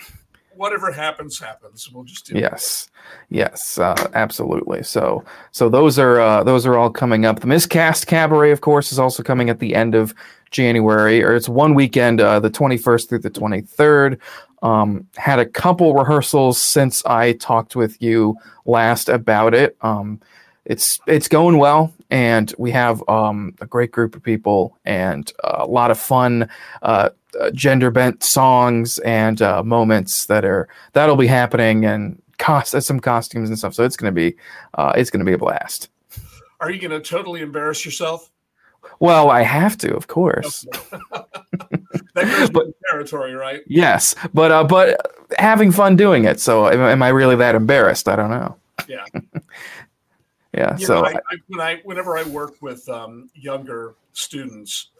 whatever 0.54 0.92
happens, 0.92 1.38
happens. 1.38 1.90
We'll 1.90 2.04
just 2.04 2.26
do 2.26 2.38
yes, 2.38 2.88
it. 3.30 3.36
yes, 3.36 3.78
uh, 3.78 4.10
absolutely. 4.14 4.82
So 4.84 5.24
so 5.50 5.68
those 5.68 5.98
are 5.98 6.20
uh, 6.20 6.44
those 6.44 6.66
are 6.66 6.76
all 6.76 6.90
coming 6.90 7.24
up. 7.24 7.40
The 7.40 7.46
Miscast 7.46 8.06
Cabaret, 8.06 8.52
of 8.52 8.60
course, 8.60 8.92
is 8.92 8.98
also 8.98 9.22
coming 9.22 9.50
at 9.50 9.58
the 9.58 9.74
end 9.74 9.94
of 9.94 10.14
January, 10.50 11.22
or 11.22 11.34
it's 11.34 11.48
one 11.48 11.74
weekend, 11.74 12.20
uh, 12.20 12.40
the 12.40 12.50
21st 12.50 13.08
through 13.08 13.18
the 13.20 13.30
23rd. 13.30 14.18
Um, 14.62 15.06
had 15.16 15.38
a 15.38 15.46
couple 15.46 15.94
rehearsals 15.94 16.60
since 16.60 17.04
I 17.06 17.32
talked 17.32 17.76
with 17.76 18.00
you 18.00 18.36
last 18.64 19.08
about 19.08 19.54
it. 19.54 19.76
Um, 19.82 20.20
it's 20.64 20.98
it's 21.06 21.28
going 21.28 21.58
well, 21.58 21.94
and 22.10 22.52
we 22.58 22.70
have 22.72 23.02
um, 23.08 23.54
a 23.60 23.66
great 23.66 23.92
group 23.92 24.16
of 24.16 24.22
people 24.22 24.76
and 24.84 25.32
a 25.44 25.66
lot 25.66 25.90
of 25.90 25.98
fun 25.98 26.48
uh, 26.82 27.10
uh, 27.40 27.50
gender 27.50 27.90
bent 27.90 28.22
songs 28.22 28.98
and 29.00 29.42
uh, 29.42 29.62
moments 29.62 30.26
that 30.26 30.44
are 30.44 30.68
that'll 30.92 31.16
be 31.16 31.26
happening 31.26 31.84
and 31.84 32.20
cost 32.38 32.80
some 32.82 33.00
costumes 33.00 33.48
and 33.48 33.58
stuff. 33.58 33.74
So 33.74 33.84
it's 33.84 33.96
gonna 33.96 34.12
be 34.12 34.36
uh, 34.74 34.92
it's 34.96 35.10
gonna 35.10 35.24
be 35.24 35.32
a 35.32 35.38
blast. 35.38 35.88
Are 36.60 36.70
you 36.70 36.80
gonna 36.80 37.00
totally 37.00 37.42
embarrass 37.42 37.84
yourself? 37.84 38.30
Well, 38.98 39.30
I 39.30 39.42
have 39.42 39.76
to, 39.78 39.94
of 39.94 40.06
course. 40.06 40.66
that 41.10 41.28
goes 42.14 42.50
but, 42.50 42.66
territory, 42.90 43.34
right? 43.34 43.62
Yes, 43.66 44.14
but 44.32 44.50
uh, 44.50 44.64
but 44.64 44.98
having 45.38 45.70
fun 45.70 45.96
doing 45.96 46.24
it. 46.24 46.40
So, 46.40 46.68
am, 46.68 46.80
am 46.80 47.02
I 47.02 47.08
really 47.08 47.36
that 47.36 47.54
embarrassed? 47.54 48.08
I 48.08 48.16
don't 48.16 48.30
know. 48.30 48.56
Yeah. 48.88 49.04
yeah. 50.54 50.76
You 50.78 50.86
so, 50.86 51.02
know, 51.02 51.06
I, 51.06 51.12
I, 51.12 51.36
when 51.48 51.60
I 51.60 51.80
whenever 51.84 52.16
I 52.16 52.24
work 52.24 52.54
with 52.62 52.88
um, 52.88 53.30
younger 53.34 53.94
students, 54.12 54.90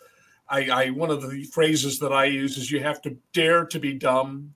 I, 0.49 0.69
I 0.69 0.91
one 0.91 1.11
of 1.11 1.23
the 1.23 1.45
phrases 1.45 1.99
that 2.01 2.13
I 2.13 2.27
use 2.27 2.57
is 2.57 2.71
you 2.71 2.81
have 2.81 3.01
to 3.03 3.17
dare 3.33 3.65
to 3.67 3.79
be 3.79 3.95
dumb 3.95 4.55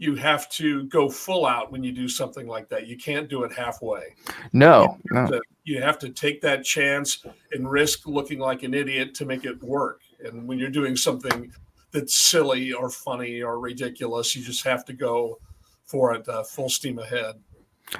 you 0.00 0.14
have 0.14 0.48
to 0.48 0.84
go 0.84 1.10
full 1.10 1.44
out 1.44 1.70
when 1.70 1.84
you 1.84 1.92
do 1.92 2.08
something 2.08 2.46
like 2.46 2.70
that. 2.70 2.86
You 2.86 2.96
can't 2.96 3.28
do 3.28 3.44
it 3.44 3.52
halfway. 3.52 4.14
No, 4.54 4.96
you 5.10 5.16
have, 5.16 5.30
no. 5.30 5.36
To, 5.36 5.42
you 5.64 5.82
have 5.82 5.98
to 5.98 6.08
take 6.08 6.40
that 6.40 6.64
chance 6.64 7.22
and 7.52 7.70
risk 7.70 8.06
looking 8.06 8.38
like 8.38 8.62
an 8.62 8.72
idiot 8.72 9.14
to 9.16 9.26
make 9.26 9.44
it 9.44 9.62
work. 9.62 10.00
And 10.24 10.48
when 10.48 10.58
you're 10.58 10.70
doing 10.70 10.96
something 10.96 11.52
that's 11.92 12.16
silly 12.16 12.72
or 12.72 12.88
funny 12.88 13.42
or 13.42 13.60
ridiculous, 13.60 14.34
you 14.34 14.42
just 14.42 14.64
have 14.64 14.86
to 14.86 14.94
go 14.94 15.38
for 15.84 16.14
it 16.14 16.26
uh, 16.30 16.44
full 16.44 16.70
steam 16.70 16.98
ahead. 16.98 17.34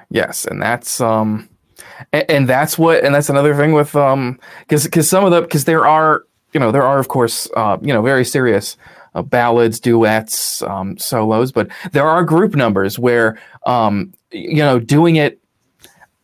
Yes, 0.08 0.46
and 0.46 0.62
that's 0.62 1.02
um, 1.02 1.50
and, 2.14 2.30
and 2.30 2.48
that's 2.48 2.78
what, 2.78 3.04
and 3.04 3.14
that's 3.14 3.28
another 3.28 3.54
thing 3.54 3.72
with 3.72 3.94
um, 3.94 4.40
because 4.60 4.84
because 4.84 5.10
some 5.10 5.26
of 5.26 5.32
the 5.32 5.42
because 5.42 5.66
there 5.66 5.86
are 5.86 6.24
you 6.54 6.60
know 6.60 6.72
there 6.72 6.82
are 6.82 6.98
of 6.98 7.08
course 7.08 7.46
uh, 7.56 7.76
you 7.82 7.92
know 7.92 8.00
very 8.00 8.24
serious 8.24 8.78
uh, 9.14 9.22
ballads, 9.22 9.80
duets, 9.80 10.62
um, 10.62 10.96
solos, 10.98 11.52
but 11.52 11.68
there 11.92 12.08
are 12.08 12.24
group 12.24 12.54
numbers 12.54 12.98
where 12.98 13.38
um, 13.66 14.12
you 14.30 14.62
know 14.62 14.78
doing 14.78 15.16
it 15.16 15.40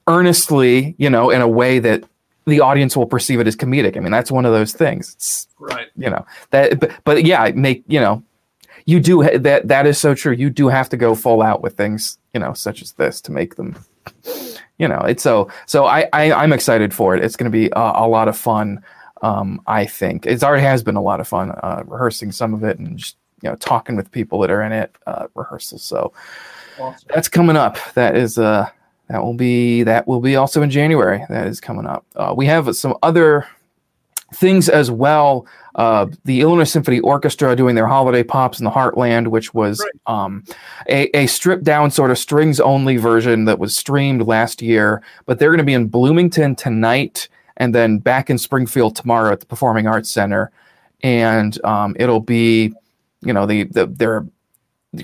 earnestly, 0.06 0.94
you 0.98 1.10
know, 1.10 1.30
in 1.30 1.40
a 1.40 1.48
way 1.48 1.78
that 1.78 2.04
the 2.46 2.60
audience 2.60 2.96
will 2.96 3.06
perceive 3.06 3.40
it 3.40 3.46
as 3.46 3.56
comedic. 3.56 3.96
I 3.96 4.00
mean, 4.00 4.12
that's 4.12 4.30
one 4.30 4.46
of 4.46 4.52
those 4.52 4.72
things. 4.72 5.14
It's, 5.14 5.48
right. 5.58 5.88
You 5.96 6.10
know 6.10 6.24
that, 6.50 6.78
but, 6.80 6.92
but 7.04 7.24
yeah, 7.24 7.50
make 7.54 7.84
you 7.88 8.00
know, 8.00 8.22
you 8.84 9.00
do 9.00 9.22
ha- 9.22 9.38
that 9.38 9.68
that 9.68 9.86
is 9.86 9.98
so 9.98 10.14
true. 10.14 10.32
You 10.32 10.50
do 10.50 10.68
have 10.68 10.88
to 10.90 10.96
go 10.96 11.14
full 11.14 11.42
out 11.42 11.62
with 11.62 11.76
things, 11.76 12.18
you 12.32 12.40
know, 12.40 12.52
such 12.52 12.82
as 12.82 12.92
this 12.92 13.20
to 13.22 13.32
make 13.32 13.56
them. 13.56 13.76
You 14.78 14.86
know, 14.88 15.00
it's 15.00 15.22
so 15.22 15.50
so. 15.66 15.86
I, 15.86 16.08
I 16.12 16.32
I'm 16.32 16.52
excited 16.52 16.94
for 16.94 17.16
it. 17.16 17.24
It's 17.24 17.34
going 17.34 17.50
to 17.50 17.58
be 17.58 17.70
a 17.74 18.06
lot 18.06 18.28
of 18.28 18.36
fun. 18.36 18.82
Um, 19.26 19.60
I 19.66 19.86
think 19.86 20.24
it 20.24 20.44
already 20.44 20.62
has 20.62 20.84
been 20.84 20.94
a 20.94 21.02
lot 21.02 21.18
of 21.18 21.26
fun 21.26 21.50
uh, 21.50 21.82
rehearsing 21.86 22.30
some 22.30 22.54
of 22.54 22.62
it 22.62 22.78
and 22.78 22.96
just 22.96 23.16
you 23.42 23.50
know 23.50 23.56
talking 23.56 23.96
with 23.96 24.10
people 24.12 24.38
that 24.40 24.50
are 24.50 24.62
in 24.62 24.72
it 24.72 24.94
uh, 25.06 25.26
rehearsals. 25.34 25.82
So 25.82 26.12
awesome. 26.78 27.08
that's 27.12 27.28
coming 27.28 27.56
up. 27.56 27.76
That 27.94 28.16
is 28.16 28.38
uh 28.38 28.68
that 29.08 29.22
will 29.22 29.34
be 29.34 29.82
that 29.82 30.06
will 30.06 30.20
be 30.20 30.36
also 30.36 30.62
in 30.62 30.70
January. 30.70 31.24
That 31.28 31.48
is 31.48 31.60
coming 31.60 31.86
up. 31.86 32.06
Uh, 32.14 32.34
we 32.36 32.46
have 32.46 32.74
some 32.76 32.96
other 33.02 33.48
things 34.34 34.68
as 34.68 34.92
well. 34.92 35.46
Uh, 35.74 36.06
the 36.24 36.40
Illinois 36.40 36.64
Symphony 36.64 37.00
Orchestra 37.00 37.54
doing 37.56 37.74
their 37.74 37.86
holiday 37.86 38.22
pops 38.22 38.58
in 38.60 38.64
the 38.64 38.70
Heartland, 38.70 39.28
which 39.28 39.52
was 39.54 39.80
right. 39.80 40.24
um, 40.24 40.44
a, 40.88 41.08
a 41.16 41.26
stripped 41.26 41.64
down 41.64 41.90
sort 41.90 42.10
of 42.10 42.18
strings 42.18 42.60
only 42.60 42.96
version 42.96 43.44
that 43.44 43.58
was 43.58 43.76
streamed 43.76 44.26
last 44.26 44.62
year. 44.62 45.02
But 45.26 45.38
they're 45.38 45.50
going 45.50 45.58
to 45.58 45.64
be 45.64 45.74
in 45.74 45.88
Bloomington 45.88 46.54
tonight 46.54 47.28
and 47.56 47.74
then 47.74 47.98
back 47.98 48.30
in 48.30 48.38
Springfield 48.38 48.96
tomorrow 48.96 49.32
at 49.32 49.40
the 49.40 49.46
Performing 49.46 49.86
Arts 49.86 50.10
Center. 50.10 50.50
And 51.02 51.62
um, 51.64 51.94
it'll 51.98 52.20
be, 52.20 52.72
you 53.20 53.32
know, 53.32 53.46
the, 53.46 53.64
the 53.64 53.86
their 53.86 54.26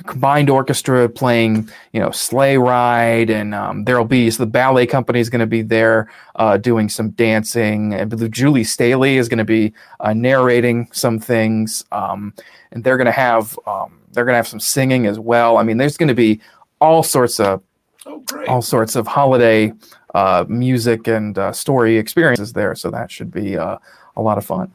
combined 0.06 0.48
orchestra 0.48 1.08
playing, 1.08 1.68
you 1.92 2.00
know, 2.00 2.10
sleigh 2.10 2.56
ride, 2.56 3.30
and 3.30 3.54
um, 3.54 3.84
there'll 3.84 4.04
be 4.04 4.30
so 4.30 4.42
the 4.42 4.50
ballet 4.50 4.86
company 4.86 5.20
is 5.20 5.28
going 5.28 5.40
to 5.40 5.46
be 5.46 5.62
there 5.62 6.10
uh, 6.36 6.56
doing 6.56 6.88
some 6.88 7.10
dancing. 7.10 7.94
And 7.94 8.32
Julie 8.32 8.64
Staley 8.64 9.18
is 9.18 9.28
going 9.28 9.38
to 9.38 9.44
be 9.44 9.72
uh, 10.00 10.12
narrating 10.14 10.88
some 10.92 11.18
things, 11.18 11.84
um, 11.92 12.32
and 12.70 12.84
they're 12.84 12.96
going 12.96 13.06
to 13.06 13.12
have 13.12 13.58
um, 13.66 13.98
they're 14.12 14.24
going 14.24 14.32
to 14.32 14.38
have 14.38 14.48
some 14.48 14.60
singing 14.60 15.06
as 15.06 15.18
well. 15.18 15.58
I 15.58 15.62
mean, 15.62 15.76
there's 15.76 15.96
going 15.96 16.08
to 16.08 16.14
be 16.14 16.40
all 16.80 17.02
sorts 17.02 17.38
of 17.38 17.62
oh, 18.06 18.24
all 18.48 18.62
sorts 18.62 18.96
of 18.96 19.06
holiday 19.06 19.72
uh, 20.14 20.44
music 20.48 21.06
and 21.06 21.38
uh, 21.38 21.52
story 21.52 21.96
experiences 21.98 22.52
there. 22.52 22.74
So 22.74 22.90
that 22.90 23.10
should 23.10 23.30
be 23.30 23.56
uh, 23.56 23.78
a 24.16 24.22
lot 24.22 24.38
of 24.38 24.44
fun. 24.44 24.72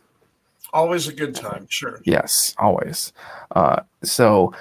Always 0.73 1.07
a 1.07 1.13
good 1.13 1.33
time, 1.33 1.65
sure. 1.69 2.01
Yes, 2.03 2.53
always. 2.57 3.13
Uh, 3.51 3.81
so 4.03 4.53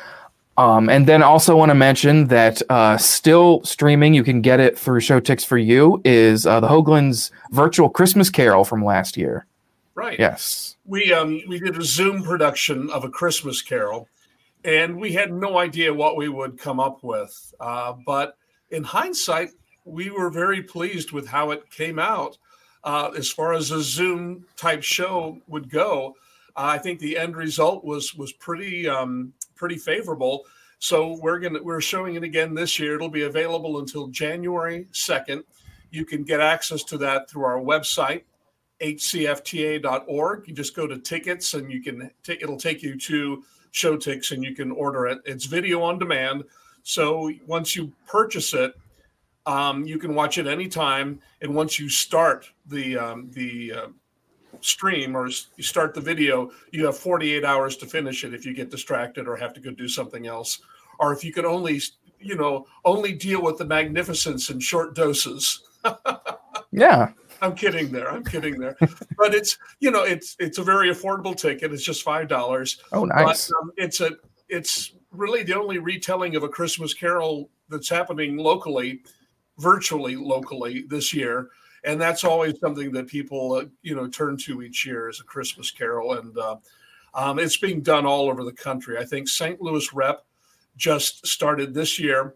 um, 0.59 0.89
and 0.89 1.07
then 1.07 1.23
also 1.23 1.57
want 1.57 1.71
to 1.71 1.75
mention 1.75 2.29
that 2.29 2.63
uh, 2.71 2.97
still 2.97 3.63
streaming, 3.65 4.15
you 4.15 4.25
can 4.25 4.41
get 4.41 4.59
it 4.59 4.79
through 4.79 5.01
Showtix 5.01 5.45
for 5.45 5.59
You, 5.59 6.01
is 6.05 6.47
uh, 6.47 6.61
the 6.61 6.69
Hoagland's 6.69 7.31
virtual 7.51 7.91
Christmas 7.91 8.31
Carol 8.31 8.65
from 8.65 8.83
last 8.83 9.17
year. 9.17 9.47
Right. 9.95 10.19
Yes. 10.19 10.77
We 10.87 11.13
um, 11.13 11.43
we 11.49 11.59
did 11.59 11.77
a 11.77 11.83
Zoom 11.83 12.23
production 12.23 12.91
of 12.91 13.05
a 13.05 13.11
Christmas 13.11 13.61
Carol, 13.61 14.09
and 14.65 14.99
we 14.99 15.13
had 15.13 15.33
no 15.33 15.59
idea 15.59 15.93
what 15.93 16.17
we 16.17 16.29
would 16.29 16.59
come 16.59 16.81
up 16.81 17.03
with. 17.03 17.55
Uh, 17.61 17.95
but 18.07 18.37
in 18.71 18.85
hindsight, 18.85 19.51
we 19.85 20.11
were 20.11 20.31
very 20.31 20.63
pleased 20.63 21.13
with 21.13 21.27
how 21.27 21.51
it 21.51 21.71
came 21.71 21.99
out. 21.99 22.39
Uh, 22.85 23.11
as 23.17 23.31
far 23.31 23.53
as 23.53 23.71
a 23.71 23.83
Zoom 23.83 24.47
type 24.57 24.83
show 24.83 25.41
would 25.49 25.69
go, 25.69 26.15
I 26.55 26.79
think 26.79 27.01
the 27.01 27.19
end 27.19 27.37
result 27.37 27.85
was 27.85 28.15
was 28.15 28.33
pretty 28.33 28.89
um, 28.89 29.33
pretty 29.55 29.77
favorable. 29.77 30.45
So 30.79 31.19
we're 31.21 31.39
gonna 31.39 31.63
we're 31.63 31.81
showing 31.81 32.15
it 32.15 32.23
again 32.23 32.55
this 32.55 32.79
year. 32.79 32.95
It'll 32.95 33.09
be 33.09 33.23
available 33.23 33.79
until 33.79 34.09
January 34.09 34.87
second. 34.93 35.45
You 35.91 36.05
can 36.05 36.23
get 36.23 36.41
access 36.41 36.83
to 36.85 36.99
that 36.99 37.31
through 37.31 37.45
our 37.45 37.59
website, 37.59 38.23
hcfta.org. 38.81 40.49
You 40.49 40.55
just 40.55 40.77
go 40.77 40.87
to 40.87 40.99
tickets 40.99 41.55
and 41.55 41.71
you 41.71 41.83
can 41.83 42.11
t- 42.23 42.39
it'll 42.41 42.59
take 42.59 42.83
you 42.83 42.99
to 42.99 43.43
Showtix 43.73 44.33
and 44.33 44.43
you 44.45 44.55
can 44.55 44.71
order 44.71 45.07
it. 45.07 45.21
It's 45.25 45.45
video 45.47 45.83
on 45.83 45.99
demand. 45.99 46.45
So 46.87 47.33
once 47.49 47.75
you 47.75 47.93
purchase 48.07 48.55
it, 48.55 48.73
um, 49.45 49.85
you 49.85 49.99
can 49.99 50.15
watch 50.15 50.39
it 50.39 50.47
anytime. 50.47 51.21
And 51.43 51.53
once 51.53 51.81
you 51.81 51.89
start 51.89 52.49
the 52.67 52.97
um, 52.97 53.29
the 53.33 53.73
uh, 53.73 53.87
stream 54.61 55.17
or 55.17 55.27
you 55.27 55.65
start 55.65 55.95
the 55.95 56.01
video, 56.01 56.53
you 56.71 56.87
have 56.87 56.97
48 56.97 57.45
hours 57.45 57.77
to 57.79 57.87
finish 57.87 58.23
it 58.23 58.35
if 58.35 58.47
you 58.47 58.55
get 58.55 58.71
distracted 58.71 59.27
or 59.27 59.35
have 59.35 59.53
to 59.55 59.61
go 59.61 59.73
do 59.73 59.89
something 59.89 60.29
else. 60.29 60.61
Or 61.01 61.13
if 61.13 61.25
you 61.25 61.33
can 61.33 61.45
only, 61.45 61.81
you 62.21 62.37
know, 62.37 62.69
only 62.85 63.13
deal 63.13 63.43
with 63.43 63.59
the 63.59 63.65
magnificence 63.65 64.51
in 64.51 64.61
short 64.61 64.95
doses. 64.95 65.65
yeah. 66.71 67.11
I'm 67.43 67.57
kidding 67.57 67.91
there. 67.91 68.13
I'm 68.13 68.25
kidding 68.25 68.61
there. 68.61 68.77
but 69.19 69.35
it's, 69.35 69.59
you 69.81 69.91
know, 69.91 70.05
it's 70.05 70.37
it's 70.39 70.59
a 70.59 70.63
very 70.63 70.91
affordable 70.91 71.37
ticket. 71.37 71.73
It's 71.73 71.83
just 71.83 72.05
five 72.05 72.29
dollars. 72.29 72.81
Oh, 72.93 73.05
nice. 73.05 73.49
But, 73.49 73.57
um, 73.61 73.73
it's 73.77 74.01
a 74.01 74.13
it's 74.49 74.93
really 75.17 75.43
the 75.43 75.59
only 75.59 75.79
retelling 75.79 76.37
of 76.37 76.43
a 76.43 76.49
Christmas 76.49 76.95
Carol 76.95 77.51
that's 77.69 77.89
happening 77.89 78.37
locally, 78.37 79.03
virtually 79.59 80.17
locally 80.17 80.85
this 80.89 81.13
year 81.13 81.51
and 81.87 82.01
that's 82.01 82.25
always 82.25 82.59
something 82.59 82.93
that 82.93 83.07
people 83.07 83.55
uh, 83.55 83.65
you 83.83 83.95
know 83.95 84.09
turn 84.09 84.37
to 84.37 84.63
each 84.63 84.85
year 84.85 85.09
as 85.09 85.21
a 85.21 85.25
Christmas 85.25 85.71
Carol, 85.71 86.15
and 86.15 86.37
uh, 86.37 86.57
um, 87.15 87.39
it's 87.39 87.57
being 87.57 87.81
done 87.81 88.05
all 88.05 88.29
over 88.29 88.45
the 88.45 88.53
country. 88.53 88.99
I 88.99 89.05
think 89.05 89.29
St. 89.29 89.63
Louis 89.63 89.93
Rep 89.95 90.25
just 90.77 91.27
started 91.27 91.73
this 91.73 91.99
year. 91.99 92.35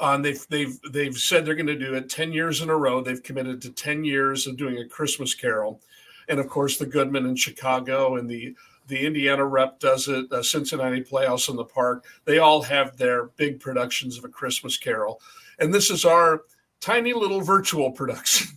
Um, 0.00 0.22
they've 0.22 0.44
they've 0.50 0.78
they've 0.90 1.16
said 1.16 1.46
they're 1.46 1.54
going 1.54 1.66
to 1.68 1.78
do 1.78 1.94
it 1.94 2.10
ten 2.10 2.32
years 2.32 2.60
in 2.60 2.68
a 2.68 2.76
row. 2.76 3.00
They've 3.00 3.22
committed 3.22 3.62
to 3.62 3.70
ten 3.70 4.04
years 4.04 4.46
of 4.46 4.56
doing 4.56 4.78
a 4.78 4.88
Christmas 4.88 5.32
Carol, 5.32 5.80
and 6.28 6.40
of 6.40 6.48
course 6.48 6.76
the 6.76 6.86
Goodman 6.86 7.26
in 7.26 7.36
Chicago 7.36 8.16
and 8.16 8.28
the 8.28 8.54
the 8.86 9.06
Indiana 9.06 9.44
Rep 9.44 9.80
does 9.80 10.08
it. 10.08 10.30
Uh, 10.32 10.42
Cincinnati 10.42 11.02
Playhouse 11.02 11.48
in 11.48 11.56
the 11.56 11.64
Park. 11.64 12.04
They 12.24 12.38
all 12.38 12.62
have 12.62 12.96
their 12.96 13.26
big 13.36 13.60
productions 13.60 14.18
of 14.18 14.24
a 14.24 14.28
Christmas 14.28 14.76
Carol, 14.76 15.20
and 15.58 15.72
this 15.72 15.90
is 15.90 16.04
our 16.04 16.42
tiny 16.80 17.12
little 17.12 17.40
virtual 17.40 17.90
production, 17.90 18.48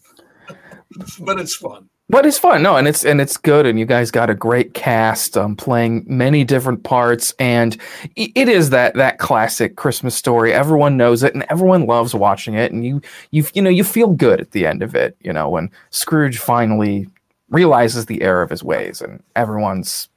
but 1.19 1.39
it's 1.39 1.55
fun. 1.55 1.89
But 2.09 2.25
it's 2.25 2.39
fun, 2.39 2.63
no, 2.63 2.77
and 2.77 2.87
it's 2.87 3.03
and 3.03 3.19
it's 3.19 3.35
good, 3.35 3.65
and 3.65 3.77
you 3.77 3.85
guys 3.85 4.11
got 4.11 4.29
a 4.29 4.35
great 4.35 4.73
cast, 4.73 5.35
um, 5.35 5.57
playing 5.57 6.05
many 6.07 6.45
different 6.45 6.83
parts, 6.83 7.33
and 7.37 7.75
it 8.15 8.47
is 8.47 8.69
that 8.69 8.93
that 8.93 9.19
classic 9.19 9.75
Christmas 9.75 10.15
story. 10.15 10.53
Everyone 10.53 10.95
knows 10.95 11.21
it, 11.21 11.33
and 11.33 11.45
everyone 11.49 11.85
loves 11.85 12.15
watching 12.15 12.53
it, 12.53 12.71
and 12.71 12.85
you 12.85 13.01
you 13.31 13.43
you 13.53 13.61
know 13.61 13.69
you 13.69 13.83
feel 13.83 14.07
good 14.07 14.39
at 14.39 14.51
the 14.51 14.65
end 14.65 14.83
of 14.83 14.95
it, 14.95 15.17
you 15.19 15.33
know, 15.33 15.49
when 15.49 15.69
Scrooge 15.89 16.37
finally 16.37 17.09
realizes 17.49 18.05
the 18.05 18.21
error 18.21 18.41
of 18.41 18.51
his 18.51 18.63
ways, 18.63 19.01
and 19.01 19.21
everyone's 19.35 20.07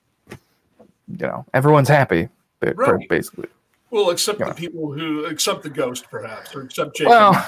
you 1.19 1.27
know 1.27 1.45
everyone's 1.55 1.89
happy, 1.89 2.29
right. 2.63 3.09
basically. 3.09 3.49
Well, 3.91 4.11
except 4.11 4.39
yeah. 4.39 4.49
the 4.49 4.55
people 4.55 4.93
who, 4.93 5.25
except 5.25 5.63
the 5.63 5.71
ghost, 5.71 6.07
perhaps, 6.11 6.55
or 6.55 6.63
except 6.63 6.97
Jacob. 6.97 7.11
Well, 7.11 7.47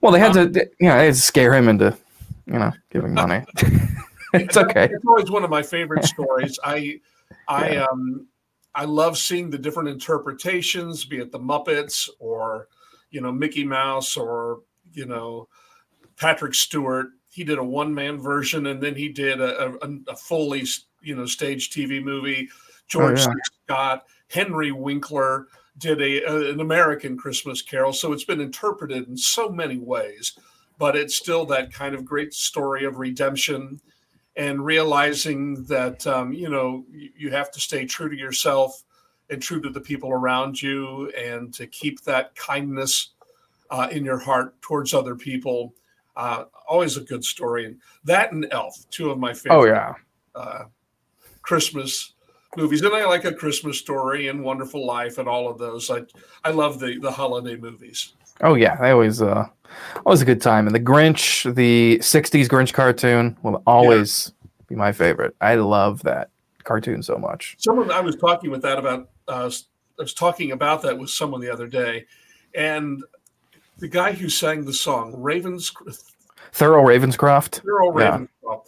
well, 0.00 0.12
they 0.12 0.18
had 0.18 0.36
um, 0.36 0.52
to, 0.52 0.70
you 0.80 0.88
know, 0.88 0.98
they 0.98 1.06
had 1.06 1.14
to 1.14 1.20
scare 1.20 1.54
him 1.54 1.68
into, 1.68 1.96
you 2.46 2.58
know, 2.58 2.72
giving 2.90 3.14
money. 3.14 3.44
it's 4.34 4.56
okay. 4.56 4.88
It's 4.92 5.04
always 5.06 5.30
one 5.30 5.44
of 5.44 5.50
my 5.50 5.62
favorite 5.62 6.04
stories. 6.04 6.58
I, 6.64 7.00
I, 7.48 7.70
yeah. 7.70 7.86
um, 7.90 8.26
I 8.74 8.86
love 8.86 9.16
seeing 9.16 9.50
the 9.50 9.58
different 9.58 9.88
interpretations, 9.88 11.04
be 11.04 11.18
it 11.18 11.30
the 11.30 11.38
Muppets 11.38 12.08
or, 12.18 12.68
you 13.10 13.20
know, 13.20 13.30
Mickey 13.30 13.64
Mouse 13.64 14.16
or, 14.16 14.62
you 14.92 15.06
know, 15.06 15.48
Patrick 16.16 16.54
Stewart. 16.54 17.06
He 17.30 17.44
did 17.44 17.58
a 17.58 17.64
one 17.64 17.94
man 17.94 18.20
version 18.20 18.66
and 18.66 18.82
then 18.82 18.96
he 18.96 19.08
did 19.08 19.40
a, 19.40 19.72
a, 19.82 19.98
a 20.08 20.16
fully, 20.16 20.64
you 21.02 21.14
know, 21.14 21.26
stage 21.26 21.70
TV 21.70 22.02
movie. 22.02 22.48
George 22.88 23.20
oh, 23.20 23.30
yeah. 23.30 23.34
Scott, 23.64 24.06
Henry 24.30 24.72
Winkler 24.72 25.48
did 25.78 26.00
a, 26.00 26.22
a, 26.22 26.50
an 26.52 26.60
American 26.60 27.16
Christmas 27.16 27.62
Carol, 27.62 27.92
so 27.92 28.12
it's 28.12 28.24
been 28.24 28.40
interpreted 28.40 29.08
in 29.08 29.16
so 29.16 29.48
many 29.48 29.78
ways, 29.78 30.38
but 30.78 30.96
it's 30.96 31.16
still 31.16 31.44
that 31.46 31.72
kind 31.72 31.94
of 31.94 32.04
great 32.04 32.32
story 32.32 32.84
of 32.84 32.98
redemption 32.98 33.80
and 34.36 34.64
realizing 34.64 35.64
that 35.64 36.06
um, 36.06 36.32
you 36.32 36.48
know 36.48 36.84
you 36.90 37.30
have 37.30 37.50
to 37.52 37.60
stay 37.60 37.84
true 37.84 38.08
to 38.08 38.16
yourself 38.16 38.82
and 39.30 39.40
true 39.40 39.60
to 39.60 39.70
the 39.70 39.80
people 39.80 40.10
around 40.10 40.60
you, 40.60 41.10
and 41.10 41.54
to 41.54 41.66
keep 41.66 42.02
that 42.02 42.34
kindness 42.34 43.10
uh, 43.70 43.88
in 43.90 44.04
your 44.04 44.18
heart 44.18 44.60
towards 44.60 44.92
other 44.92 45.14
people. 45.14 45.74
Uh, 46.16 46.44
always 46.68 46.96
a 46.96 47.00
good 47.00 47.24
story, 47.24 47.64
and 47.64 47.80
that 48.04 48.32
and 48.32 48.46
Elf, 48.50 48.76
two 48.90 49.10
of 49.10 49.18
my 49.18 49.32
favorite. 49.32 49.56
Oh 49.56 49.64
yeah. 49.64 49.94
Uh, 50.34 50.64
Christmas 51.42 52.13
movies, 52.56 52.82
and 52.82 52.94
I 52.94 53.04
like 53.06 53.24
A 53.24 53.32
Christmas 53.32 53.78
Story 53.78 54.28
and 54.28 54.42
Wonderful 54.42 54.84
Life 54.86 55.18
and 55.18 55.28
all 55.28 55.48
of 55.48 55.58
those. 55.58 55.90
I 55.90 56.02
I 56.44 56.50
love 56.50 56.78
the 56.78 56.98
the 56.98 57.10
holiday 57.10 57.56
movies. 57.56 58.14
Oh 58.40 58.54
yeah, 58.54 58.76
they 58.76 58.90
always 58.90 59.22
uh 59.22 59.46
always 60.04 60.22
a 60.22 60.24
good 60.24 60.40
time. 60.40 60.66
And 60.66 60.74
the 60.74 60.80
Grinch, 60.80 61.54
the 61.54 61.98
'60s 61.98 62.46
Grinch 62.46 62.72
cartoon, 62.72 63.36
will 63.42 63.62
always 63.66 64.32
yeah. 64.42 64.64
be 64.68 64.74
my 64.74 64.92
favorite. 64.92 65.34
I 65.40 65.56
love 65.56 66.02
that 66.02 66.30
cartoon 66.64 67.02
so 67.02 67.16
much. 67.16 67.56
Someone 67.58 67.90
I 67.90 68.00
was 68.00 68.16
talking 68.16 68.50
with 68.50 68.62
that 68.62 68.78
about. 68.78 69.08
Uh, 69.28 69.50
I 69.98 70.02
was 70.02 70.14
talking 70.14 70.52
about 70.52 70.82
that 70.82 70.98
with 70.98 71.10
someone 71.10 71.40
the 71.40 71.50
other 71.50 71.68
day, 71.68 72.06
and 72.54 73.02
the 73.78 73.88
guy 73.88 74.12
who 74.12 74.28
sang 74.28 74.64
the 74.64 74.72
song 74.72 75.14
Ravens. 75.16 75.72
Thurl 76.52 76.84
Ravenscroft. 76.84 77.62
Thurl 77.62 77.92
Ravenscroft. 77.92 78.28
Yeah. 78.42 78.58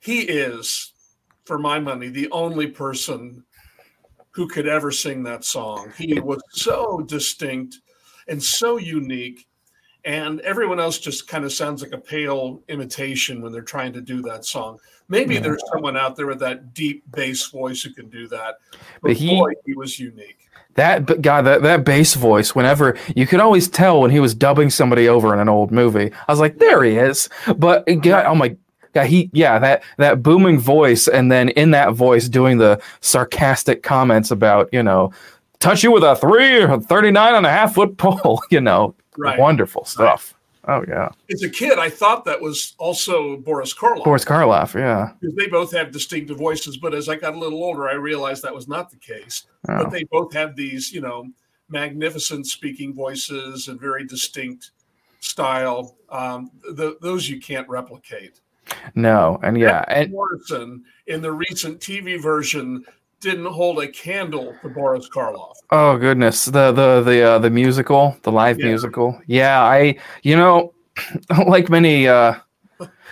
He 0.00 0.20
is 0.20 0.92
for 1.48 1.58
my 1.58 1.80
money, 1.80 2.08
the 2.08 2.30
only 2.30 2.66
person 2.66 3.42
who 4.32 4.46
could 4.46 4.68
ever 4.68 4.92
sing 4.92 5.22
that 5.22 5.44
song. 5.44 5.90
He 5.96 6.20
was 6.20 6.42
so 6.50 7.00
distinct 7.08 7.80
and 8.28 8.40
so 8.40 8.76
unique. 8.76 9.48
And 10.04 10.40
everyone 10.42 10.78
else 10.78 10.98
just 10.98 11.26
kind 11.26 11.46
of 11.46 11.52
sounds 11.52 11.82
like 11.82 11.92
a 11.92 11.98
pale 11.98 12.62
imitation 12.68 13.40
when 13.40 13.50
they're 13.50 13.62
trying 13.62 13.94
to 13.94 14.02
do 14.02 14.20
that 14.22 14.44
song. 14.44 14.78
Maybe 15.08 15.34
yeah. 15.34 15.40
there's 15.40 15.62
someone 15.72 15.96
out 15.96 16.16
there 16.16 16.26
with 16.26 16.38
that 16.40 16.74
deep 16.74 17.02
bass 17.12 17.46
voice 17.46 17.82
who 17.82 17.94
can 17.94 18.10
do 18.10 18.28
that. 18.28 18.56
But, 18.70 18.80
but 19.00 19.12
he, 19.16 19.30
boy, 19.30 19.54
he 19.64 19.74
was 19.74 19.98
unique. 19.98 20.50
That 20.74 21.22
God, 21.22 21.46
that, 21.46 21.62
that 21.62 21.84
bass 21.84 22.14
voice, 22.14 22.54
whenever 22.54 22.96
you 23.16 23.26
could 23.26 23.40
always 23.40 23.68
tell 23.68 24.02
when 24.02 24.10
he 24.10 24.20
was 24.20 24.34
dubbing 24.34 24.68
somebody 24.68 25.08
over 25.08 25.32
in 25.32 25.40
an 25.40 25.48
old 25.48 25.72
movie. 25.72 26.12
I 26.28 26.30
was 26.32 26.40
like, 26.40 26.58
there 26.58 26.84
he 26.84 26.98
is. 26.98 27.30
But 27.56 27.86
God, 28.02 28.26
oh 28.26 28.34
my 28.34 28.54
God, 28.98 29.06
he 29.06 29.30
yeah, 29.32 29.58
that 29.60 29.82
that 29.98 30.22
booming 30.22 30.58
voice, 30.58 31.06
and 31.06 31.30
then 31.30 31.50
in 31.50 31.70
that 31.70 31.92
voice 31.92 32.28
doing 32.28 32.58
the 32.58 32.80
sarcastic 33.00 33.82
comments 33.82 34.30
about, 34.30 34.68
you 34.72 34.82
know, 34.82 35.12
touch 35.60 35.84
you 35.84 35.92
with 35.92 36.02
a 36.02 36.16
three 36.16 36.62
or 36.62 36.80
39 36.80 37.34
and 37.34 37.46
a 37.46 37.50
half 37.50 37.74
foot 37.74 37.96
pole, 37.96 38.42
you 38.50 38.60
know. 38.60 38.94
Right. 39.16 39.38
Wonderful 39.38 39.84
stuff. 39.84 40.34
Right. 40.66 40.80
Oh 40.80 40.84
yeah. 40.86 41.08
As 41.32 41.42
a 41.42 41.48
kid, 41.48 41.78
I 41.78 41.88
thought 41.88 42.24
that 42.24 42.40
was 42.40 42.74
also 42.78 43.36
Boris 43.38 43.72
Karloff. 43.72 44.04
Boris 44.04 44.24
Karloff, 44.24 44.74
yeah. 44.74 45.12
Because 45.20 45.36
they 45.36 45.46
both 45.46 45.72
have 45.72 45.92
distinctive 45.92 46.36
voices, 46.36 46.76
but 46.76 46.92
as 46.92 47.08
I 47.08 47.16
got 47.16 47.34
a 47.34 47.38
little 47.38 47.62
older, 47.62 47.88
I 47.88 47.94
realized 47.94 48.42
that 48.42 48.54
was 48.54 48.68
not 48.68 48.90
the 48.90 48.96
case. 48.96 49.44
Oh. 49.68 49.84
But 49.84 49.90
they 49.90 50.04
both 50.04 50.32
have 50.34 50.56
these, 50.56 50.92
you 50.92 51.00
know, 51.00 51.26
magnificent 51.68 52.46
speaking 52.46 52.94
voices 52.94 53.68
and 53.68 53.80
very 53.80 54.04
distinct 54.04 54.72
style. 55.20 55.96
Um, 56.10 56.50
the, 56.74 56.98
those 57.00 57.28
you 57.28 57.40
can't 57.40 57.68
replicate. 57.68 58.40
No, 58.94 59.38
and 59.42 59.58
yeah, 59.58 59.84
and 59.88 60.12
Morrison 60.12 60.84
in 61.06 61.22
the 61.22 61.32
recent 61.32 61.80
TV 61.80 62.20
version 62.20 62.84
didn't 63.20 63.46
hold 63.46 63.82
a 63.82 63.88
candle 63.88 64.54
to 64.62 64.68
Boris 64.68 65.08
Karloff. 65.08 65.54
Oh 65.70 65.98
goodness, 65.98 66.46
the 66.46 66.72
the 66.72 67.02
the 67.02 67.22
uh, 67.22 67.38
the 67.38 67.50
musical, 67.50 68.16
the 68.22 68.32
live 68.32 68.58
yeah. 68.58 68.66
musical. 68.66 69.20
Yeah, 69.26 69.62
I 69.62 69.98
you 70.22 70.36
know, 70.36 70.74
like 71.46 71.68
many 71.68 72.08
uh 72.08 72.34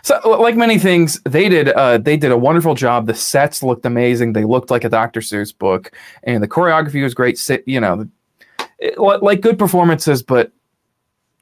so 0.02 0.20
like 0.38 0.56
many 0.56 0.78
things, 0.78 1.20
they 1.24 1.48
did 1.48 1.70
uh 1.70 1.98
they 1.98 2.16
did 2.16 2.30
a 2.30 2.38
wonderful 2.38 2.74
job. 2.74 3.06
The 3.06 3.14
sets 3.14 3.62
looked 3.62 3.84
amazing. 3.84 4.32
They 4.32 4.44
looked 4.44 4.70
like 4.70 4.84
a 4.84 4.88
Dr. 4.88 5.20
Seuss 5.20 5.56
book, 5.56 5.92
and 6.22 6.42
the 6.42 6.48
choreography 6.48 7.02
was 7.02 7.14
great. 7.14 7.40
You 7.66 7.80
know, 7.80 8.06
it, 8.78 8.98
like 8.98 9.40
good 9.40 9.58
performances, 9.58 10.22
but 10.22 10.52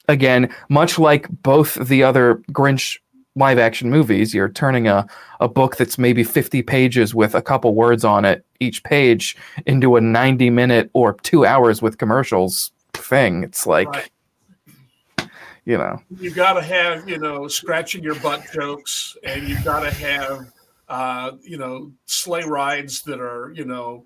again, 0.09 0.55
much 0.69 0.99
like 0.99 1.29
both 1.29 1.75
the 1.75 2.03
other 2.03 2.37
Grinch 2.53 2.99
live 3.37 3.59
action 3.59 3.91
movies, 3.91 4.33
you're 4.33 4.49
turning 4.49 4.87
a, 4.87 5.07
a 5.41 5.49
book 5.49 5.77
that's 5.77 5.99
maybe 5.99 6.23
50 6.23 6.63
pages 6.63 7.15
with 7.15 7.35
a 7.35 7.43
couple 7.43 7.75
words 7.75 8.05
on 8.05 8.25
it 8.25 8.45
each 8.61 8.83
page 8.85 9.37
into 9.67 9.97
a 9.97 10.01
90 10.01 10.51
minute 10.51 10.91
or 10.93 11.15
two 11.23 11.45
hours 11.45 11.83
with 11.83 11.99
commercials 11.99 12.73
thing. 12.93 13.43
It's 13.43 13.67
like, 13.67 13.89
right. 13.89 15.31
you 15.65 15.79
know, 15.79 16.01
you 16.19 16.31
got 16.31 16.55
to 16.55 16.63
have, 16.63 17.09
you 17.09 17.19
know, 17.19 17.49
scratching 17.49 18.03
your 18.03 18.15
butt 18.17 18.45
jokes 18.53 19.17
and 19.25 19.49
you 19.49 19.63
got 19.65 19.81
to 19.81 19.91
have, 19.91 20.53
uh, 20.89 21.33
you 21.43 21.59
know, 21.59 21.93
sleigh 22.07 22.45
rides 22.45 23.03
that 23.03 23.21
are, 23.21 23.53
you 23.55 23.65
know, 23.65 24.05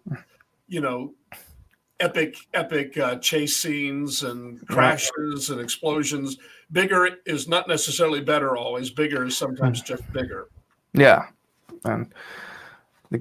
you 0.68 0.80
know, 0.80 1.12
epic, 2.00 2.37
epic 2.55 2.97
uh, 2.99 3.17
chase 3.17 3.57
scenes 3.57 4.23
and 4.23 4.67
crashes 4.69 5.50
and 5.50 5.61
explosions 5.61 6.38
bigger 6.71 7.09
is 7.26 7.49
not 7.49 7.69
necessarily 7.69 8.21
better 8.21 8.57
always. 8.57 8.90
Bigger 8.90 9.25
is 9.25 9.37
sometimes 9.37 9.83
just 9.83 10.11
bigger. 10.12 10.49
Yeah. 10.93 11.26
And 11.85 12.12
the, 13.11 13.19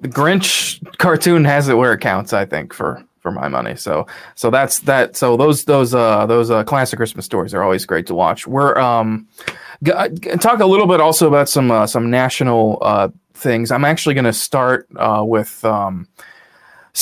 the 0.00 0.08
Grinch 0.08 0.82
cartoon 0.98 1.44
has 1.44 1.68
it 1.68 1.74
where 1.74 1.92
it 1.92 2.00
counts, 2.00 2.32
I 2.32 2.44
think, 2.44 2.72
for 2.72 3.04
for 3.20 3.30
my 3.30 3.48
money. 3.48 3.76
So 3.76 4.06
so 4.34 4.50
that's 4.50 4.80
that. 4.80 5.16
So 5.16 5.36
those 5.36 5.64
those 5.64 5.94
uh 5.94 6.26
those 6.26 6.50
uh 6.50 6.64
classic 6.64 6.96
Christmas 6.98 7.24
stories 7.24 7.54
are 7.54 7.62
always 7.62 7.86
great 7.86 8.06
to 8.06 8.14
watch. 8.14 8.46
We're 8.46 8.78
um 8.78 9.28
g- 9.82 9.92
talk 10.40 10.60
a 10.60 10.66
little 10.66 10.86
bit 10.86 11.00
also 11.00 11.28
about 11.28 11.48
some 11.48 11.70
uh, 11.70 11.86
some 11.86 12.10
national 12.10 12.78
uh 12.82 13.08
things. 13.34 13.70
I'm 13.70 13.84
actually 13.84 14.14
going 14.14 14.24
to 14.24 14.32
start 14.32 14.88
uh 14.96 15.22
with 15.24 15.64
um 15.64 16.08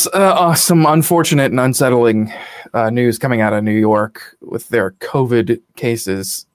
uh, 0.07 0.19
uh, 0.19 0.55
some 0.55 0.87
unfortunate 0.87 1.51
and 1.51 1.61
unsettling 1.61 2.33
uh, 2.75 2.91
news 2.91 3.19
coming 3.19 3.41
out 3.41 3.53
of 3.53 3.65
New 3.65 3.73
York 3.73 4.37
with 4.41 4.69
their 4.69 4.93
COVID 4.93 5.61
cases 5.77 6.47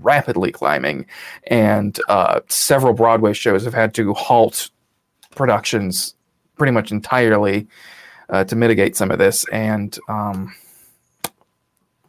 rapidly 0.00 0.52
climbing, 0.52 1.06
and 1.46 1.98
uh, 2.08 2.40
several 2.48 2.92
Broadway 2.92 3.32
shows 3.32 3.64
have 3.64 3.74
had 3.74 3.94
to 3.94 4.14
halt 4.14 4.70
productions 5.30 6.14
pretty 6.56 6.72
much 6.72 6.90
entirely 6.90 7.66
uh, 8.28 8.44
to 8.44 8.56
mitigate 8.56 8.96
some 8.96 9.10
of 9.10 9.18
this, 9.18 9.46
and 9.48 9.98
um, 10.08 10.54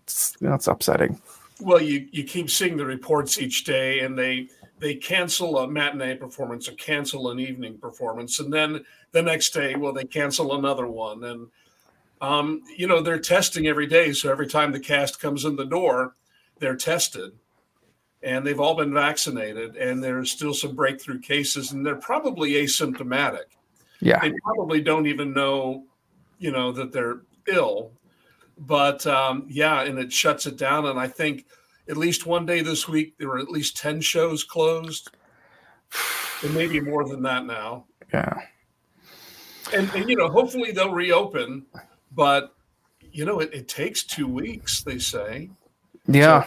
it's, 0.04 0.36
you 0.40 0.48
know, 0.48 0.56
it's 0.56 0.68
upsetting. 0.68 1.22
Well, 1.60 1.82
you 1.82 2.08
you 2.12 2.24
keep 2.24 2.50
seeing 2.50 2.78
the 2.78 2.86
reports 2.86 3.40
each 3.40 3.64
day, 3.64 4.00
and 4.00 4.18
they 4.18 4.50
they 4.84 4.96
cancel 4.96 5.60
a 5.60 5.68
matinee 5.68 6.16
performance 6.16 6.68
or 6.68 6.74
cancel 6.74 7.32
an 7.32 7.40
evening 7.40 7.78
performance, 7.78 8.40
and 8.42 8.52
then 8.52 8.84
the 9.14 9.22
next 9.22 9.54
day, 9.54 9.76
well, 9.76 9.94
they 9.94 10.04
cancel 10.04 10.56
another 10.56 10.88
one, 10.88 11.24
and 11.24 11.48
um, 12.20 12.62
you 12.76 12.86
know 12.86 13.02
they're 13.02 13.18
testing 13.18 13.66
every 13.68 13.88
day. 13.88 14.12
So 14.12 14.30
every 14.30 14.48
time 14.48 14.74
the 14.74 14.82
cast 14.82 15.22
comes 15.22 15.46
in 15.46 15.56
the 15.56 15.66
door, 15.66 16.16
they're 16.60 16.76
tested, 16.76 17.32
and 18.22 18.46
they've 18.46 18.60
all 18.60 18.76
been 18.76 18.94
vaccinated, 18.94 19.78
and 19.78 20.04
there's 20.04 20.32
still 20.32 20.54
some 20.54 20.76
breakthrough 20.76 21.22
cases, 21.22 21.72
and 21.72 21.86
they're 21.86 21.96
probably 21.96 22.52
asymptomatic. 22.52 23.56
Yeah, 24.02 24.20
they 24.20 24.34
probably 24.44 24.82
don't 24.82 25.08
even 25.08 25.32
know, 25.32 25.86
you 26.40 26.52
know, 26.52 26.74
that 26.74 26.92
they're 26.92 27.22
ill, 27.48 27.94
but 28.58 29.08
um, 29.08 29.46
yeah, 29.48 29.84
and 29.84 29.98
it 29.98 30.12
shuts 30.12 30.46
it 30.46 30.58
down, 30.58 30.88
and 30.88 31.00
I 31.00 31.08
think 31.08 31.46
at 31.90 31.98
least 31.98 32.26
one 32.26 32.46
day 32.46 32.62
this 32.62 32.88
week 32.88 33.18
there 33.18 33.28
were 33.28 33.40
at 33.40 33.50
least 33.50 33.78
10 33.78 34.02
shows 34.02 34.44
closed. 34.44 35.10
And 36.44 36.54
maybe 36.54 36.80
more 36.80 37.08
than 37.08 37.22
that 37.24 37.46
now. 37.46 37.86
Yeah. 38.14 38.42
And, 39.74 39.90
and 39.96 40.10
you 40.10 40.16
know 40.16 40.30
hopefully 40.30 40.72
they'll 40.72 40.92
reopen 40.92 41.66
but 42.12 42.56
you 43.12 43.26
know 43.26 43.40
it, 43.40 43.54
it 43.54 43.68
takes 43.68 44.04
two 44.04 44.28
weeks 44.28 44.84
they 44.84 45.00
say. 45.00 45.50
Yeah. 46.08 46.46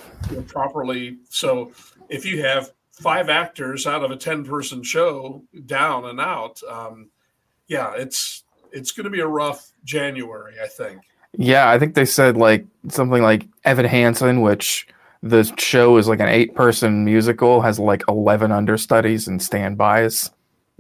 Properly 0.49 1.19
so 1.29 1.73
if 2.09 2.25
you 2.25 2.43
have 2.43 2.73
five 2.93 3.29
actors 3.29 3.87
out 3.87 4.03
of 4.03 4.11
a 4.11 4.17
10 4.17 4.45
person 4.45 4.83
show 4.83 5.43
down 5.67 6.07
and 6.07 6.21
out 6.21 6.61
um, 6.69 7.11
yeah 7.69 7.93
it's 7.95 8.45
it's 8.73 8.93
going 8.93 9.05
to 9.05 9.11
be 9.11 9.21
a 9.21 9.27
rough 9.27 9.73
january 9.85 10.55
i 10.63 10.67
think. 10.67 11.01
Yeah 11.37 11.69
i 11.71 11.79
think 11.79 11.95
they 11.95 12.05
said 12.07 12.37
like 12.37 12.67
something 12.89 13.23
like 13.23 13.47
evan 13.65 13.85
hansen 13.85 14.41
which 14.41 14.87
the 15.29 15.45
show 15.59 15.97
is 15.97 16.09
like 16.09 16.21
an 16.21 16.29
eight 16.29 16.55
person 16.55 17.05
musical, 17.05 17.61
has 17.61 17.79
like 17.79 18.03
11 18.09 18.53
understudies 18.53 19.29
and 19.29 19.43
standbys, 19.43 20.31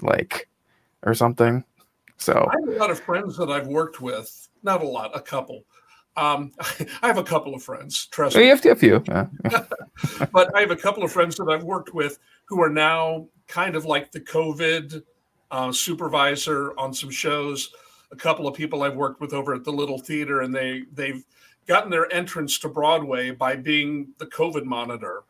like, 0.00 0.48
or 1.02 1.14
something. 1.14 1.64
So 2.18 2.48
I 2.50 2.54
have 2.60 2.76
a 2.76 2.78
lot 2.78 2.90
of 2.90 3.00
friends 3.00 3.36
that 3.36 3.50
I've 3.50 3.66
worked 3.66 4.00
with, 4.00 4.48
not 4.62 4.82
a 4.82 4.86
lot, 4.86 5.10
a 5.14 5.20
couple. 5.20 5.64
Um, 6.16 6.52
I 7.02 7.06
have 7.06 7.18
a 7.18 7.24
couple 7.24 7.54
of 7.54 7.62
friends, 7.62 8.06
trust 8.06 8.36
me. 8.36 8.44
You 8.44 8.50
have 8.50 8.62
to 8.62 8.70
a 8.70 8.76
few. 8.76 9.02
Yeah. 9.06 9.26
but 10.32 10.54
I 10.54 10.60
have 10.60 10.70
a 10.70 10.76
couple 10.76 11.02
of 11.02 11.12
friends 11.12 11.36
that 11.36 11.48
I've 11.48 11.64
worked 11.64 11.94
with 11.94 12.18
who 12.46 12.62
are 12.62 12.70
now 12.70 13.28
kind 13.46 13.76
of 13.76 13.84
like 13.84 14.12
the 14.12 14.20
COVID 14.20 15.02
uh, 15.50 15.72
supervisor 15.72 16.78
on 16.78 16.92
some 16.92 17.10
shows. 17.10 17.70
A 18.12 18.16
couple 18.16 18.46
of 18.46 18.54
people 18.54 18.82
I've 18.82 18.96
worked 18.96 19.20
with 19.20 19.32
over 19.32 19.54
at 19.54 19.64
the 19.64 19.72
Little 19.72 19.98
Theater, 19.98 20.40
and 20.40 20.54
they 20.54 20.84
they've 20.92 21.24
gotten 21.66 21.90
their 21.90 22.12
entrance 22.12 22.58
to 22.60 22.68
Broadway 22.68 23.30
by 23.30 23.56
being 23.56 24.08
the 24.18 24.26
COVID 24.26 24.64
monitor. 24.64 25.24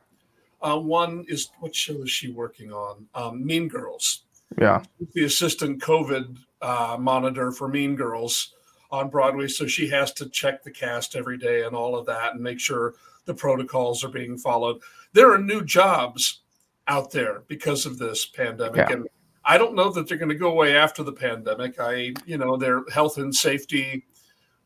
Uh, 0.63 0.79
one 0.79 1.25
is 1.29 1.51
what 1.61 1.75
show 1.75 2.03
is 2.03 2.11
she 2.11 2.31
working 2.31 2.73
on? 2.73 3.07
Um, 3.15 3.45
mean 3.45 3.69
Girls. 3.69 4.23
Yeah, 4.61 4.83
the 5.13 5.25
assistant 5.25 5.83
COVID 5.83 6.39
uh, 6.63 6.97
monitor 6.99 7.51
for 7.53 7.69
Mean 7.69 7.97
Girls 7.97 8.55
on 8.91 9.11
Broadway, 9.11 9.49
so 9.49 9.67
she 9.67 9.89
has 9.89 10.13
to 10.15 10.29
check 10.29 10.63
the 10.63 10.71
cast 10.71 11.17
every 11.17 11.37
day 11.37 11.65
and 11.65 11.75
all 11.75 11.97
of 11.97 12.07
that, 12.07 12.35
and 12.35 12.43
make 12.43 12.61
sure 12.61 12.95
the 13.25 13.35
protocols 13.35 14.05
are 14.05 14.09
being 14.09 14.39
followed. 14.39 14.81
There 15.13 15.33
are 15.33 15.39
new 15.39 15.65
jobs 15.65 16.41
out 16.89 17.11
there 17.11 17.43
because 17.49 17.85
of 17.87 17.99
this 17.99 18.25
pandemic, 18.25 18.89
yeah. 18.89 18.93
and 18.93 19.09
I 19.45 19.59
don't 19.59 19.75
know 19.75 19.91
that 19.91 20.09
they're 20.09 20.19
going 20.19 20.29
to 20.29 20.35
go 20.35 20.51
away 20.51 20.77
after 20.77 21.03
the 21.03 21.13
pandemic. 21.13 21.79
I, 21.81 22.15
you 22.25 22.39
know, 22.39 22.57
their 22.57 22.83
health 22.93 23.19
and 23.19 23.35
safety 23.35 24.05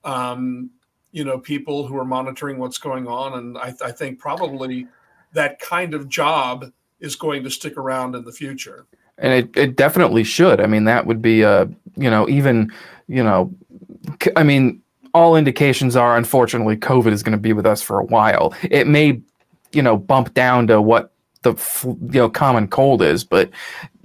um, 0.04 0.70
you 1.12 1.24
know 1.24 1.38
people 1.38 1.86
who 1.86 1.96
are 1.96 2.04
monitoring 2.04 2.58
what's 2.58 2.78
going 2.78 3.06
on 3.06 3.38
and 3.38 3.58
I, 3.58 3.74
I, 3.84 3.92
think 3.92 4.18
probably 4.18 4.86
that 5.32 5.58
kind 5.58 5.94
of 5.94 6.08
job 6.08 6.72
is 7.00 7.16
going 7.16 7.42
to 7.44 7.50
stick 7.50 7.76
around 7.76 8.14
in 8.14 8.24
the 8.24 8.32
future. 8.32 8.86
And 9.18 9.32
it, 9.32 9.56
it 9.56 9.76
definitely 9.76 10.24
should. 10.24 10.60
I 10.60 10.66
mean 10.66 10.84
that 10.84 11.06
would 11.06 11.20
be 11.20 11.42
a 11.42 11.68
you 11.96 12.10
know 12.10 12.28
even 12.28 12.72
you 13.08 13.22
know 13.22 13.52
i 14.36 14.42
mean 14.42 14.80
all 15.12 15.36
indications 15.36 15.96
are 15.96 16.16
unfortunately 16.16 16.76
covid 16.76 17.12
is 17.12 17.22
going 17.22 17.36
to 17.36 17.38
be 17.38 17.52
with 17.52 17.66
us 17.66 17.82
for 17.82 17.98
a 17.98 18.04
while. 18.04 18.54
It 18.62 18.86
may 18.86 19.20
you 19.72 19.82
know 19.82 19.96
bump 19.96 20.34
down 20.34 20.66
to 20.68 20.80
what 20.80 21.09
the 21.42 21.54
you 21.84 22.20
know 22.20 22.28
common 22.28 22.68
cold 22.68 23.02
is, 23.02 23.24
but 23.24 23.50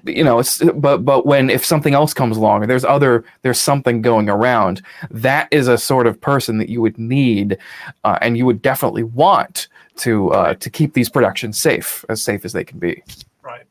you 0.05 0.23
know 0.23 0.39
it's 0.39 0.61
but 0.75 0.99
but 1.03 1.25
when 1.25 1.49
if 1.49 1.65
something 1.65 1.93
else 1.93 2.13
comes 2.13 2.37
along 2.37 2.63
or 2.63 2.67
there's 2.67 2.85
other 2.85 3.23
there's 3.41 3.59
something 3.59 4.01
going 4.01 4.29
around 4.29 4.81
that 5.09 5.47
is 5.51 5.67
a 5.67 5.77
sort 5.77 6.07
of 6.07 6.19
person 6.21 6.57
that 6.57 6.69
you 6.69 6.81
would 6.81 6.97
need 6.97 7.57
uh, 8.03 8.17
and 8.21 8.37
you 8.37 8.45
would 8.45 8.61
definitely 8.61 9.03
want 9.03 9.67
to 9.95 10.31
uh, 10.31 10.53
to 10.55 10.69
keep 10.69 10.93
these 10.93 11.09
productions 11.09 11.57
safe 11.57 12.05
as 12.09 12.21
safe 12.21 12.45
as 12.45 12.53
they 12.53 12.63
can 12.63 12.77
be. 12.77 13.01
Right. 13.41 13.65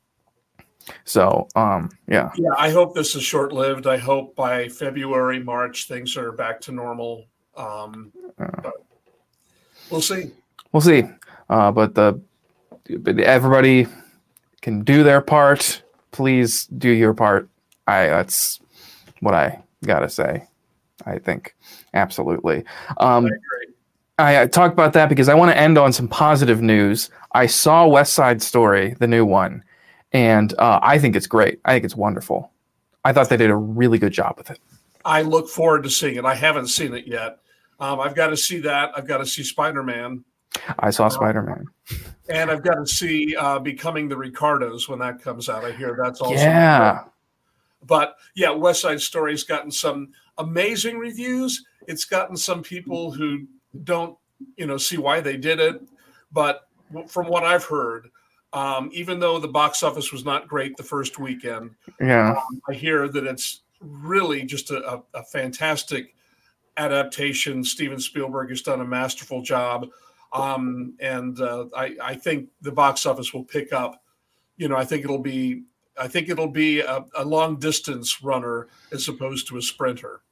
So 1.05 1.49
um 1.55 1.91
yeah. 2.09 2.31
Yeah 2.37 2.51
i 2.59 2.71
hope 2.71 2.95
this 2.95 3.15
is 3.15 3.23
short 3.23 3.53
lived 3.53 3.87
i 3.87 3.97
hope 3.97 4.35
by 4.35 4.69
february 4.69 5.43
march 5.43 5.87
things 5.89 6.17
are 6.17 6.33
back 6.33 6.61
to 6.63 6.73
normal 6.73 7.27
um 7.57 8.13
uh, 8.39 8.71
we'll 9.91 10.01
see. 10.01 10.33
We'll 10.73 10.81
see. 10.81 11.05
Uh 11.49 11.71
but 11.71 11.95
the 11.95 12.21
everybody 12.89 13.87
can 14.61 14.83
do 14.83 15.03
their 15.03 15.21
part 15.21 15.83
please 16.15 16.67
do 16.67 16.89
your 16.89 17.13
part. 17.13 17.49
I 17.87 18.07
that's 18.07 18.61
what 19.21 19.35
I 19.35 19.61
gotta 19.85 20.09
say. 20.09 20.47
I 21.05 21.19
think 21.19 21.55
absolutely. 21.93 22.65
Um, 22.97 23.29
I, 24.19 24.43
I 24.43 24.47
talked 24.47 24.73
about 24.73 24.93
that 24.95 25.09
because 25.09 25.29
I 25.29 25.35
want 25.35 25.51
to 25.51 25.59
end 25.59 25.77
on 25.77 25.93
some 25.93 26.09
positive 26.09 26.63
news. 26.63 27.11
I 27.33 27.47
saw 27.47 27.87
West 27.87 28.13
Side 28.13 28.41
Story, 28.41 28.95
the 29.01 29.09
new 29.09 29.27
one, 29.27 29.65
and 30.13 30.55
uh, 30.59 30.79
I 30.83 30.99
think 30.99 31.17
it's 31.17 31.27
great. 31.27 31.61
I 31.65 31.73
think 31.75 31.85
it's 31.85 31.97
wonderful. 31.97 32.51
I 33.05 33.13
thought 33.13 33.29
they 33.29 33.37
did 33.37 33.51
a 33.51 33.57
really 33.57 33.99
good 33.99 34.13
job 34.13 34.37
with 34.39 34.51
it. 34.51 34.61
I 35.05 35.23
look 35.23 35.49
forward 35.49 35.83
to 35.83 35.91
seeing 35.91 36.15
it. 36.15 36.25
I 36.25 36.35
haven't 36.35 36.69
seen 36.69 36.95
it 36.95 37.07
yet. 37.07 37.41
Um, 37.81 38.01
I've 38.01 38.15
got 38.15 38.29
to 38.29 38.37
see 38.37 38.61
that. 38.61 38.93
I've 38.97 39.07
got 39.07 39.19
to 39.19 39.27
see 39.27 39.43
Spider 39.43 39.83
Man. 39.83 40.25
I 40.79 40.91
saw 40.91 41.09
Spider 41.09 41.43
Man. 41.43 41.67
And 42.29 42.51
I've 42.51 42.63
got 42.63 42.75
to 42.75 42.87
see 42.87 43.35
uh, 43.37 43.59
Becoming 43.59 44.09
the 44.09 44.17
Ricardos 44.17 44.89
when 44.89 44.99
that 45.01 45.21
comes 45.21 45.49
out. 45.49 45.65
I 45.65 45.73
hear 45.73 45.99
that's 46.03 46.21
also. 46.21 46.35
Yeah. 46.35 47.05
But 47.87 48.17
yeah, 48.35 48.51
West 48.51 48.81
Side 48.81 49.01
Story's 49.01 49.45
gotten 49.45 49.71
some 49.71 50.09
amazing 50.39 50.99
reviews. 50.99 51.65
It's 51.87 52.05
gotten 52.05 52.37
some 52.37 52.63
people 52.63 53.13
who 53.13 53.47
don't, 53.85 54.17
you 54.57 54.67
know, 54.67 54.79
see 54.79 54.97
why 54.97 55.21
they 55.21 55.37
did 55.37 55.61
it. 55.61 55.83
But 56.33 56.67
from 57.09 57.29
what 57.29 57.45
I've 57.45 57.65
heard, 57.65 58.09
um, 58.53 58.89
even 58.93 59.21
though 59.21 59.39
the 59.39 59.49
box 59.49 59.83
office 59.83 60.13
was 60.13 60.25
not 60.25 60.49
great 60.49 60.77
the 60.77 60.83
first 60.83 61.19
weekend, 61.19 61.73
yeah, 62.01 62.31
um, 62.31 62.61
I 62.69 62.73
hear 62.73 63.09
that 63.09 63.27
it's 63.27 63.63
really 63.81 64.45
just 64.45 64.71
a, 64.71 64.95
a, 64.95 65.03
a 65.15 65.23
fantastic 65.25 66.15
adaptation. 66.77 67.63
Steven 67.63 67.99
Spielberg 67.99 68.51
has 68.51 68.63
done 68.63 68.81
a 68.81 68.85
masterful 68.85 69.43
job. 69.43 69.89
Um, 70.35 70.95
and 70.99 71.41
uh, 71.41 71.67
I, 71.77 71.97
I, 72.03 72.15
think 72.17 72.49
the 72.61 72.73
box 72.73 73.07
office 73.07 73.33
will 73.33 73.45
pick 73.45 73.73
up. 73.73 74.03
You 74.57 74.69
know, 74.69 74.77
I 74.77 74.85
think 74.85 75.05
it'll 75.05 75.21
be, 75.23 75.63
I 75.97 76.09
think 76.09 76.29
it'll 76.29 76.49
be 76.49 76.81
a, 76.81 77.05
a 77.17 77.25
long 77.25 77.61
distance 77.61 78.21
runner 78.21 78.67
as 78.91 79.07
opposed 79.07 79.47
to 79.49 79.59
a 79.59 79.63
sprinter. 79.63 80.23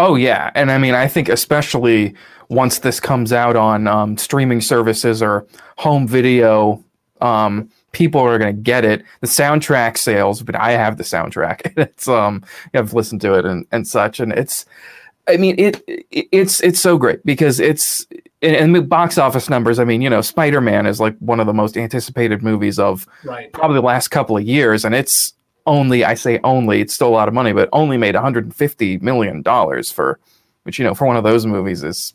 Oh 0.00 0.16
yeah, 0.16 0.50
and 0.56 0.72
I 0.72 0.78
mean, 0.78 0.94
I 0.94 1.06
think 1.06 1.28
especially 1.28 2.14
once 2.48 2.80
this 2.80 2.98
comes 2.98 3.32
out 3.32 3.54
on 3.56 3.86
um, 3.86 4.18
streaming 4.18 4.60
services 4.60 5.22
or 5.22 5.46
home 5.78 6.06
video, 6.06 6.84
um, 7.20 7.70
people 7.92 8.20
are 8.20 8.38
going 8.38 8.54
to 8.54 8.60
get 8.60 8.84
it. 8.84 9.04
The 9.20 9.26
soundtrack 9.26 9.96
sales, 9.96 10.42
but 10.42 10.56
I 10.56 10.72
have 10.72 10.98
the 10.98 11.04
soundtrack. 11.04 11.72
It's 11.78 12.08
um, 12.08 12.42
I've 12.74 12.92
listened 12.92 13.20
to 13.22 13.34
it 13.34 13.46
and, 13.46 13.66
and 13.70 13.86
such, 13.86 14.20
and 14.20 14.32
it's 14.32 14.66
I 15.26 15.36
mean, 15.36 15.58
it, 15.58 15.82
it, 15.86 16.28
it's 16.32 16.60
it's 16.60 16.80
so 16.80 16.98
great 16.98 17.24
because 17.24 17.60
it's 17.60 18.06
and 18.44 18.74
the 18.74 18.82
box 18.82 19.18
office 19.18 19.48
numbers. 19.48 19.78
I 19.78 19.84
mean, 19.84 20.02
you 20.02 20.10
know, 20.10 20.20
Spider 20.20 20.60
Man 20.60 20.86
is 20.86 21.00
like 21.00 21.16
one 21.18 21.40
of 21.40 21.46
the 21.46 21.54
most 21.54 21.76
anticipated 21.76 22.42
movies 22.42 22.78
of 22.78 23.06
right. 23.24 23.52
probably 23.52 23.76
the 23.76 23.86
last 23.86 24.08
couple 24.08 24.36
of 24.36 24.44
years, 24.44 24.84
and 24.84 24.94
it's 24.94 25.34
only 25.66 26.04
I 26.04 26.14
say 26.14 26.40
only 26.44 26.80
it's 26.80 26.94
still 26.94 27.08
a 27.08 27.10
lot 27.10 27.28
of 27.28 27.34
money, 27.34 27.52
but 27.52 27.68
only 27.72 27.96
made 27.96 28.14
150 28.14 28.98
million 28.98 29.42
dollars 29.42 29.90
for, 29.90 30.18
which 30.64 30.78
you 30.78 30.84
know, 30.84 30.94
for 30.94 31.06
one 31.06 31.16
of 31.16 31.24
those 31.24 31.46
movies 31.46 31.82
is 31.82 32.14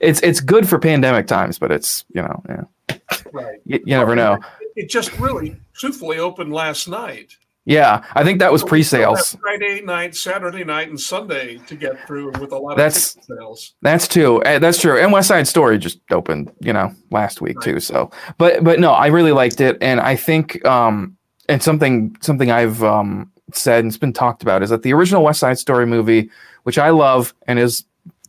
it's 0.00 0.20
it's 0.22 0.40
good 0.40 0.68
for 0.68 0.78
pandemic 0.78 1.26
times, 1.26 1.58
but 1.58 1.72
it's 1.72 2.04
you 2.12 2.22
know, 2.22 2.42
yeah, 2.48 2.98
right. 3.32 3.60
You, 3.64 3.80
you 3.84 3.96
never 3.96 4.14
know. 4.14 4.38
It 4.76 4.88
just 4.88 5.18
really, 5.18 5.56
truthfully, 5.74 6.18
opened 6.18 6.52
last 6.52 6.88
night. 6.88 7.36
Yeah, 7.68 8.02
I 8.14 8.24
think 8.24 8.38
that 8.38 8.50
was 8.50 8.64
pre-sales. 8.64 9.36
Friday 9.42 9.82
night, 9.82 10.16
Saturday 10.16 10.64
night, 10.64 10.88
and 10.88 10.98
Sunday 10.98 11.58
to 11.66 11.76
get 11.76 12.06
through 12.06 12.32
with 12.40 12.50
a 12.52 12.56
lot 12.56 12.78
that's, 12.78 13.14
of 13.16 13.24
sales. 13.24 13.74
That's 13.82 14.08
too. 14.08 14.42
Eh, 14.44 14.58
that's 14.58 14.80
true. 14.80 14.98
And 14.98 15.12
West 15.12 15.28
Side 15.28 15.46
Story 15.46 15.76
just 15.76 16.00
opened, 16.10 16.50
you 16.60 16.72
know, 16.72 16.94
last 17.10 17.42
week 17.42 17.58
right. 17.58 17.74
too. 17.74 17.80
So, 17.80 18.10
but 18.38 18.64
but 18.64 18.80
no, 18.80 18.92
I 18.92 19.08
really 19.08 19.32
liked 19.32 19.60
it, 19.60 19.76
and 19.82 20.00
I 20.00 20.16
think 20.16 20.64
um, 20.64 21.18
and 21.50 21.62
something 21.62 22.16
something 22.22 22.50
I've 22.50 22.82
um 22.82 23.30
said 23.52 23.80
and 23.80 23.88
it's 23.88 23.98
been 23.98 24.14
talked 24.14 24.42
about 24.42 24.62
is 24.62 24.70
that 24.70 24.82
the 24.82 24.94
original 24.94 25.22
West 25.22 25.40
Side 25.40 25.58
Story 25.58 25.84
movie, 25.84 26.30
which 26.62 26.78
I 26.78 26.88
love 26.88 27.34
and 27.46 27.58
is 27.58 27.84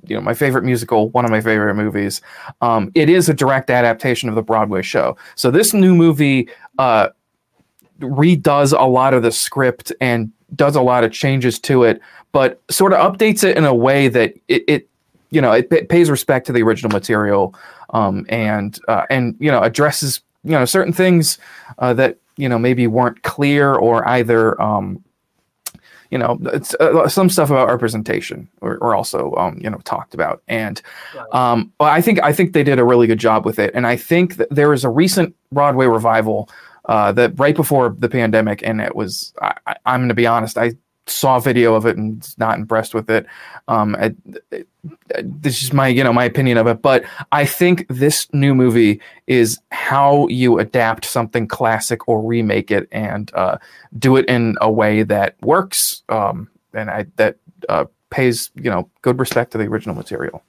you 0.06 0.16
know 0.16 0.22
my 0.22 0.34
favorite 0.34 0.66
musical, 0.66 1.12
one 1.12 1.24
of 1.24 1.32
my 1.32 1.40
favorite 1.40 1.76
movies. 1.76 2.22
Um, 2.60 2.92
it 2.94 3.10
is 3.10 3.30
a 3.30 3.34
direct 3.34 3.70
adaptation 3.70 4.28
of 4.28 4.36
the 4.36 4.44
Broadway 4.44 4.82
show. 4.82 5.16
So 5.36 5.50
this 5.50 5.74
new 5.74 5.96
movie 5.96 6.50
uh, 6.78 7.10
redoes 8.00 8.78
a 8.78 8.86
lot 8.86 9.14
of 9.14 9.24
the 9.24 9.32
script 9.32 9.92
and 10.02 10.32
does 10.56 10.76
a 10.76 10.82
lot 10.82 11.04
of 11.04 11.12
changes 11.12 11.60
to 11.60 11.84
it, 11.84 12.02
but 12.32 12.62
sort 12.70 12.94
of 12.94 13.00
updates 13.00 13.44
it 13.44 13.58
in 13.58 13.66
a 13.66 13.74
way 13.74 14.08
that 14.08 14.34
it, 14.48 14.64
it 14.68 14.90
you 15.32 15.42
know, 15.42 15.52
it, 15.52 15.72
it, 15.72 15.90
pays 15.90 16.10
respect 16.10 16.48
to 16.48 16.54
the 16.54 16.64
original 16.64 16.92
material, 16.92 17.54
um, 17.92 18.26
and 18.30 18.80
uh, 18.88 19.06
and 19.10 19.36
you 19.40 19.52
know 19.52 19.62
addresses 19.62 20.22
you 20.44 20.52
know 20.52 20.66
certain 20.66 20.94
things 20.94 21.38
uh, 21.78 21.94
that 21.94 22.18
you 22.38 22.50
know 22.50 22.58
maybe 22.58 22.88
weren't 22.88 23.22
clear 23.24 23.76
or 23.76 24.08
either 24.08 24.60
um, 24.62 25.04
you 26.10 26.18
know 26.18 26.40
uh, 26.80 27.08
some 27.08 27.30
stuff 27.30 27.50
about 27.50 27.68
representation 27.68 28.48
or, 28.62 28.78
or 28.78 28.96
also 28.96 29.34
um, 29.36 29.60
you 29.62 29.70
know 29.70 29.78
talked 29.80 30.14
about. 30.14 30.42
And 30.48 30.82
um, 31.32 31.72
I 31.80 32.02
think 32.02 32.22
I 32.24 32.34
think 32.34 32.54
they 32.54 32.64
did 32.64 32.80
a 32.80 32.86
really 32.86 33.08
good 33.08 33.20
job 33.20 33.46
with 33.46 33.60
it. 33.60 33.72
And 33.74 33.86
I 33.86 33.96
think 33.96 34.38
that 34.38 34.50
there 34.50 34.74
is 34.74 34.84
a 34.84 34.90
recent 34.90 35.36
Broadway 35.52 35.86
revival 35.86 36.50
uh, 36.90 37.12
that 37.12 37.40
right 37.40 37.56
before 37.56 37.96
the 37.96 38.10
pandemic, 38.10 38.64
and 38.64 38.82
it 38.82 38.96
was. 38.96 39.32
I, 39.40 39.76
am 39.86 40.00
going 40.00 40.10
to 40.10 40.16
be 40.16 40.26
honest. 40.26 40.58
I 40.58 40.74
saw 41.06 41.38
a 41.38 41.42
video 41.42 41.76
of 41.76 41.86
it 41.86 41.98
and 41.98 42.28
not 42.40 42.58
impressed 42.58 42.96
with 42.96 43.12
it. 43.12 43.28
Um, 43.68 43.96
it, 43.96 44.68
this 45.22 45.62
is 45.62 45.72
my 45.72 45.88
you 45.88 46.04
know 46.04 46.12
my 46.12 46.26
opinion 46.26 46.58
of 46.58 46.66
it, 46.66 46.82
but 46.82 47.06
I 47.32 47.46
think 47.46 47.86
this 47.90 48.28
new 48.34 48.56
movie 48.56 49.02
is 49.28 49.60
how 49.70 50.28
you 50.30 50.58
adapt 50.58 51.06
something 51.06 51.48
classic 51.48 52.08
or 52.08 52.24
remake 52.24 52.72
it 52.72 52.88
and 52.92 53.32
uh, 53.36 53.60
do 54.00 54.18
it 54.18 54.26
in 54.26 54.58
a 54.60 54.72
way 54.72 55.04
that 55.04 55.36
works 55.42 56.02
um, 56.10 56.50
and 56.74 56.90
I, 56.90 57.06
that 57.18 57.38
uh, 57.70 57.86
pays 58.10 58.50
you 58.56 58.72
know 58.72 58.90
good 59.04 59.20
respect 59.20 59.52
to 59.52 59.60
the 59.60 59.66
original 59.66 59.96
material. 59.96 60.42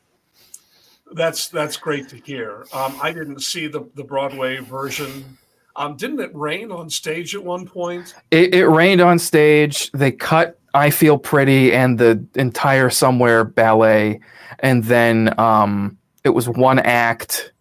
That's 1.13 1.49
that's 1.49 1.77
great 1.77 2.09
to 2.09 2.17
hear. 2.17 2.65
Um, 2.73 2.97
I 3.03 3.13
didn't 3.13 3.41
see 3.41 3.67
the 3.67 3.85
the 3.95 4.05
Broadway 4.05 4.57
version 4.61 5.37
um, 5.77 5.97
didn't 5.97 6.21
it 6.21 6.31
rain 6.35 6.71
on 6.73 6.91
stage 6.91 7.35
at 7.35 7.45
one 7.45 7.67
point? 7.67 8.15
It, 8.31 8.55
it 8.55 8.67
rained 8.67 9.01
on 9.01 9.19
stage. 9.19 9.91
They 9.93 10.13
cut 10.13 10.59
"I 10.75 10.91
Feel 10.91 11.19
Pretty" 11.19 11.73
and 11.73 11.99
the 11.99 12.25
entire 12.35 12.91
"Somewhere" 12.91 13.45
ballet, 13.45 14.21
and 14.59 14.85
then 14.85 15.39
um, 15.39 15.99
it 16.25 16.31
was 16.31 16.49
one 16.49 16.79
act. 16.79 17.53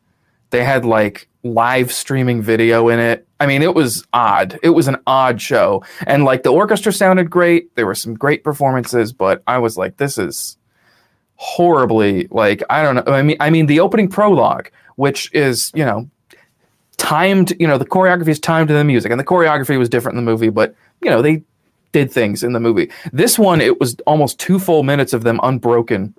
They 0.49 0.63
had 0.63 0.85
like 0.85 1.27
live 1.43 1.91
streaming 1.91 2.41
video 2.41 2.89
in 2.89 2.99
it. 2.99 3.27
I 3.39 3.45
mean, 3.45 3.61
it 3.61 3.73
was 3.73 4.05
odd. 4.11 4.59
It 4.63 4.71
was 4.71 4.87
an 4.87 4.97
odd 5.07 5.39
show, 5.39 5.83
and 6.05 6.25
like 6.25 6.43
the 6.43 6.51
orchestra 6.51 6.91
sounded 6.91 7.29
great. 7.29 7.75
There 7.75 7.85
were 7.85 7.95
some 7.95 8.15
great 8.15 8.43
performances, 8.43 9.13
but 9.13 9.43
I 9.47 9.59
was 9.59 9.77
like, 9.77 9.97
this 9.97 10.17
is 10.17 10.57
horribly 11.35 12.27
like 12.31 12.63
I 12.69 12.83
don't 12.83 12.95
know. 12.95 13.13
I 13.13 13.21
mean, 13.21 13.37
I 13.39 13.49
mean 13.49 13.67
the 13.67 13.79
opening 13.79 14.09
prologue, 14.09 14.69
which 14.95 15.33
is 15.33 15.71
you 15.73 15.85
know 15.85 16.09
timed, 17.09 17.59
you 17.59 17.65
know, 17.65 17.79
the 17.79 17.87
choreography 17.87 18.27
is 18.27 18.39
timed 18.39 18.67
to 18.67 18.73
the 18.75 18.83
music, 18.83 19.11
and 19.11 19.19
the 19.19 19.25
choreography 19.25 19.79
was 19.79 19.89
different 19.89 20.15
in 20.15 20.23
the 20.23 20.31
movie, 20.31 20.49
but 20.49 20.75
you 21.01 21.09
know, 21.09 21.23
they 21.23 21.41
did 21.91 22.11
things 22.11 22.43
in 22.43 22.53
the 22.53 22.59
movie. 22.59 22.91
This 23.11 23.39
one, 23.39 23.61
it 23.61 23.79
was 23.79 23.95
almost 24.05 24.39
two 24.39 24.59
full 24.59 24.83
minutes 24.83 25.11
of 25.11 25.23
them 25.23 25.39
unbroken, 25.41 26.13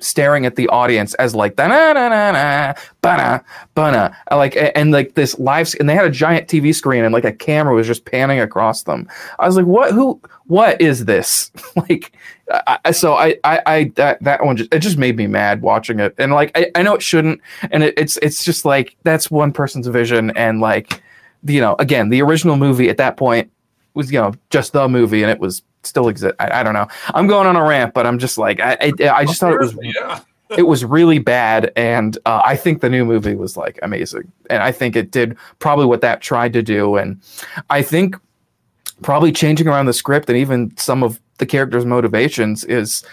staring 0.00 0.46
at 0.46 0.56
the 0.56 0.68
audience 0.68 1.14
as 1.14 1.34
like 1.34 1.56
da 1.56 1.68
na 1.68 1.92
na 1.92 2.08
na 2.08 2.32
na 2.32 2.74
bana 3.02 3.44
bana 3.74 4.16
like 4.30 4.56
and 4.74 4.90
like 4.92 5.14
this 5.14 5.38
live 5.38 5.72
and 5.78 5.88
they 5.88 5.94
had 5.94 6.04
a 6.04 6.10
giant 6.10 6.48
TV 6.48 6.74
screen 6.74 7.04
and 7.04 7.12
like 7.12 7.24
a 7.24 7.32
camera 7.32 7.74
was 7.74 7.86
just 7.86 8.04
panning 8.04 8.40
across 8.40 8.82
them. 8.84 9.08
I 9.38 9.46
was 9.46 9.56
like, 9.56 9.66
what? 9.66 9.92
Who? 9.92 10.20
What 10.46 10.80
is 10.80 11.04
this? 11.04 11.50
like, 11.76 12.12
I, 12.84 12.90
so 12.90 13.14
I, 13.14 13.36
I, 13.44 13.62
I, 13.66 13.84
that 13.96 14.22
that 14.22 14.44
one 14.44 14.56
just 14.56 14.72
it 14.72 14.80
just 14.80 14.98
made 14.98 15.16
me 15.16 15.26
mad 15.26 15.62
watching 15.62 16.00
it, 16.00 16.14
and 16.18 16.32
like 16.32 16.56
I, 16.56 16.70
I 16.74 16.82
know 16.82 16.94
it 16.94 17.02
shouldn't, 17.02 17.40
and 17.70 17.82
it, 17.82 17.94
it's 17.96 18.16
it's 18.18 18.44
just 18.44 18.64
like 18.64 18.96
that's 19.02 19.30
one 19.30 19.52
person's 19.52 19.86
vision, 19.86 20.30
and 20.36 20.60
like, 20.60 21.02
you 21.44 21.60
know, 21.60 21.76
again, 21.78 22.08
the 22.08 22.22
original 22.22 22.56
movie 22.56 22.88
at 22.88 22.96
that 22.98 23.16
point 23.16 23.50
was 23.94 24.12
you 24.12 24.20
know 24.20 24.32
just 24.50 24.72
the 24.72 24.88
movie, 24.88 25.22
and 25.22 25.30
it 25.30 25.38
was 25.38 25.62
still 25.82 26.08
exist. 26.08 26.34
I, 26.38 26.60
I, 26.60 26.62
don't 26.62 26.74
know. 26.74 26.86
I'm 27.14 27.26
going 27.26 27.46
on 27.46 27.56
a 27.56 27.62
rant, 27.62 27.94
but 27.94 28.06
I'm 28.06 28.18
just 28.18 28.38
like 28.38 28.60
I 28.60 28.76
I, 28.80 29.08
I 29.08 29.24
just 29.24 29.40
thought 29.40 29.52
it 29.52 29.60
was 29.60 29.76
yeah. 29.82 30.20
it 30.50 30.66
was 30.66 30.84
really 30.84 31.18
bad, 31.18 31.72
and 31.76 32.16
uh, 32.26 32.42
I 32.44 32.56
think 32.56 32.80
the 32.80 32.90
new 32.90 33.04
movie 33.04 33.34
was 33.34 33.56
like 33.56 33.78
amazing, 33.82 34.30
and 34.48 34.62
I 34.62 34.72
think 34.72 34.96
it 34.96 35.10
did 35.10 35.36
probably 35.58 35.86
what 35.86 36.00
that 36.02 36.20
tried 36.20 36.52
to 36.54 36.62
do, 36.62 36.96
and 36.96 37.20
I 37.70 37.82
think 37.82 38.16
probably 39.02 39.32
changing 39.32 39.66
around 39.66 39.86
the 39.86 39.92
script 39.92 40.28
and 40.28 40.36
even 40.36 40.76
some 40.76 41.02
of 41.02 41.20
the 41.38 41.46
characters' 41.46 41.86
motivations 41.86 42.64
is 42.64 43.04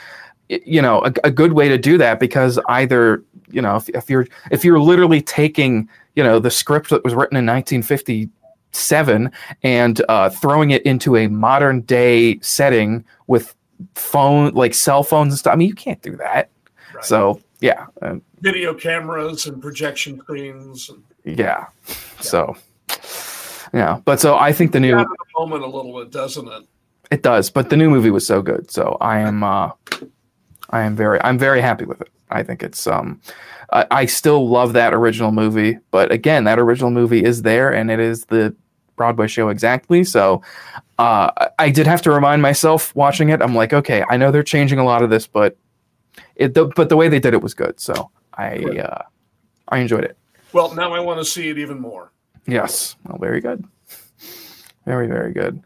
you 0.49 0.81
know 0.81 1.01
a, 1.03 1.13
a 1.25 1.31
good 1.31 1.53
way 1.53 1.67
to 1.67 1.77
do 1.77 1.97
that 1.97 2.19
because 2.19 2.59
either 2.69 3.23
you 3.49 3.61
know 3.61 3.75
if, 3.75 3.89
if 3.89 4.09
you're 4.09 4.27
if 4.51 4.63
you're 4.63 4.79
literally 4.79 5.21
taking 5.21 5.89
you 6.15 6.23
know 6.23 6.39
the 6.39 6.51
script 6.51 6.89
that 6.89 7.03
was 7.03 7.13
written 7.13 7.37
in 7.37 7.45
1957 8.73 9.31
and 9.63 10.01
uh, 10.09 10.29
throwing 10.29 10.71
it 10.71 10.81
into 10.83 11.15
a 11.15 11.27
modern 11.27 11.81
day 11.81 12.39
setting 12.39 13.03
with 13.27 13.55
phone 13.95 14.53
like 14.53 14.73
cell 14.73 15.03
phones 15.03 15.33
and 15.33 15.39
stuff 15.39 15.53
i 15.53 15.55
mean 15.55 15.67
you 15.67 15.75
can't 15.75 16.01
do 16.01 16.15
that 16.15 16.49
right. 16.93 17.05
so 17.05 17.39
yeah 17.59 17.85
um, 18.01 18.21
video 18.41 18.73
cameras 18.73 19.45
and 19.45 19.61
projection 19.61 20.19
screens 20.19 20.89
and, 20.89 21.03
yeah. 21.23 21.67
yeah. 21.87 21.95
so 22.19 22.55
yeah 23.73 23.99
but 24.05 24.19
so 24.19 24.35
i 24.35 24.51
think 24.51 24.71
the 24.71 24.79
new 24.79 24.95
moment 25.37 25.63
a 25.63 25.67
little 25.67 25.99
bit 25.99 26.11
doesn't 26.11 26.47
it 26.47 26.63
it 27.11 27.21
does 27.21 27.51
but 27.51 27.69
the 27.69 27.77
new 27.77 27.89
movie 27.89 28.09
was 28.09 28.25
so 28.25 28.41
good 28.41 28.69
so 28.71 28.97
i 28.99 29.19
am 29.19 29.43
uh 29.43 29.69
i 30.71 30.81
am 30.81 30.95
very 30.95 31.21
i'm 31.21 31.37
very 31.37 31.61
happy 31.61 31.85
with 31.85 32.01
it 32.01 32.09
i 32.29 32.43
think 32.43 32.63
it's 32.63 32.87
um 32.87 33.19
I, 33.71 33.85
I 33.91 34.05
still 34.05 34.47
love 34.47 34.73
that 34.73 34.93
original 34.93 35.31
movie, 35.31 35.77
but 35.91 36.11
again, 36.11 36.45
that 36.45 36.59
original 36.59 36.91
movie 36.91 37.23
is 37.23 37.41
there, 37.41 37.73
and 37.73 37.91
it 37.91 37.99
is 37.99 38.25
the 38.25 38.55
Broadway 38.95 39.27
show 39.27 39.49
exactly. 39.49 40.03
So 40.03 40.41
uh, 40.97 41.49
I 41.59 41.69
did 41.69 41.85
have 41.85 42.01
to 42.03 42.11
remind 42.11 42.41
myself 42.41 42.95
watching 42.95 43.29
it. 43.29 43.41
I'm 43.41 43.53
like, 43.55 43.73
okay, 43.73 44.03
I 44.09 44.17
know 44.17 44.31
they're 44.31 44.43
changing 44.43 44.79
a 44.79 44.83
lot 44.83 45.03
of 45.03 45.09
this, 45.09 45.27
but 45.27 45.57
it 46.35 46.53
the, 46.53 46.65
but 46.65 46.89
the 46.89 46.97
way 46.97 47.07
they 47.09 47.19
did 47.19 47.33
it 47.33 47.41
was 47.41 47.53
good. 47.53 47.79
So 47.79 48.09
I 48.33 48.57
uh, 48.63 49.03
I 49.69 49.79
enjoyed 49.79 50.03
it. 50.03 50.17
Well, 50.53 50.73
now 50.73 50.93
I 50.93 50.99
want 50.99 51.19
to 51.19 51.25
see 51.25 51.49
it 51.49 51.57
even 51.57 51.79
more. 51.79 52.11
Yes. 52.47 52.95
Well, 53.05 53.17
very 53.19 53.41
good. 53.41 53.65
Very 54.85 55.07
very 55.07 55.33
good. 55.33 55.61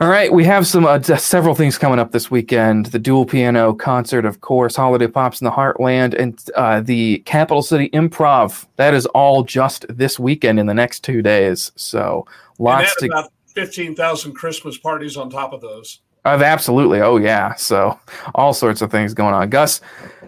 All 0.00 0.08
right, 0.08 0.32
we 0.32 0.44
have 0.44 0.66
some 0.66 0.86
uh, 0.86 0.98
several 1.02 1.54
things 1.54 1.76
coming 1.76 1.98
up 1.98 2.12
this 2.12 2.30
weekend. 2.30 2.86
The 2.86 2.98
dual 2.98 3.26
piano 3.26 3.74
concert, 3.74 4.24
of 4.24 4.40
course, 4.40 4.74
Holiday 4.74 5.08
Pops 5.08 5.42
in 5.42 5.44
the 5.44 5.50
Heartland, 5.50 6.18
and 6.18 6.42
uh, 6.56 6.80
the 6.80 7.18
Capital 7.26 7.60
City 7.60 7.90
Improv. 7.90 8.64
That 8.76 8.94
is 8.94 9.04
all 9.04 9.42
just 9.42 9.84
this 9.90 10.18
weekend 10.18 10.58
in 10.58 10.64
the 10.64 10.72
next 10.72 11.00
two 11.00 11.20
days. 11.20 11.70
So 11.76 12.26
lots 12.58 12.96
to 12.96 13.06
about 13.08 13.30
fifteen 13.54 13.94
thousand 13.94 14.32
Christmas 14.32 14.78
parties 14.78 15.18
on 15.18 15.28
top 15.28 15.52
of 15.52 15.60
those. 15.60 16.00
Of 16.24 16.40
absolutely, 16.40 17.02
oh 17.02 17.18
yeah. 17.18 17.54
So 17.56 18.00
all 18.34 18.54
sorts 18.54 18.80
of 18.80 18.90
things 18.90 19.12
going 19.12 19.34
on. 19.34 19.50
Gus, 19.50 19.82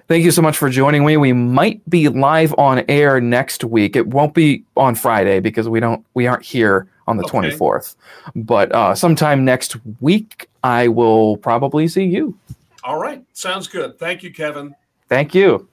thank 0.07 0.23
you 0.23 0.33
so 0.33 0.43
much 0.43 0.59
for 0.59 0.69
joining 0.69 1.07
me. 1.07 1.17
We 1.17 1.33
might 1.33 1.81
be 1.89 2.11
live 2.11 2.55
on 2.59 2.85
air 2.91 3.23
next 3.23 3.65
week. 3.65 3.97
It 3.97 4.09
won't 4.09 4.35
be 4.35 4.65
on 4.77 4.97
Friday 4.97 5.41
because 5.41 5.67
we 5.67 5.81
don't 5.81 6.05
we 6.13 6.27
aren't 6.27 6.45
here 6.45 6.89
on 7.07 7.17
the 7.17 7.25
okay. 7.25 7.51
24th. 7.51 7.97
But 8.35 8.73
uh, 8.73 8.95
sometime 8.95 9.45
next 9.45 9.77
week, 10.01 10.49
I 10.62 10.88
will 10.88 11.37
probably 11.38 11.88
see 11.88 12.05
you. 12.05 12.38
All 12.85 12.99
right. 12.99 13.25
Sounds 13.33 13.69
good. 13.69 13.99
Thank 13.99 14.23
you, 14.23 14.33
Kevin. 14.33 14.75
Thank 15.09 15.35
you. 15.35 15.69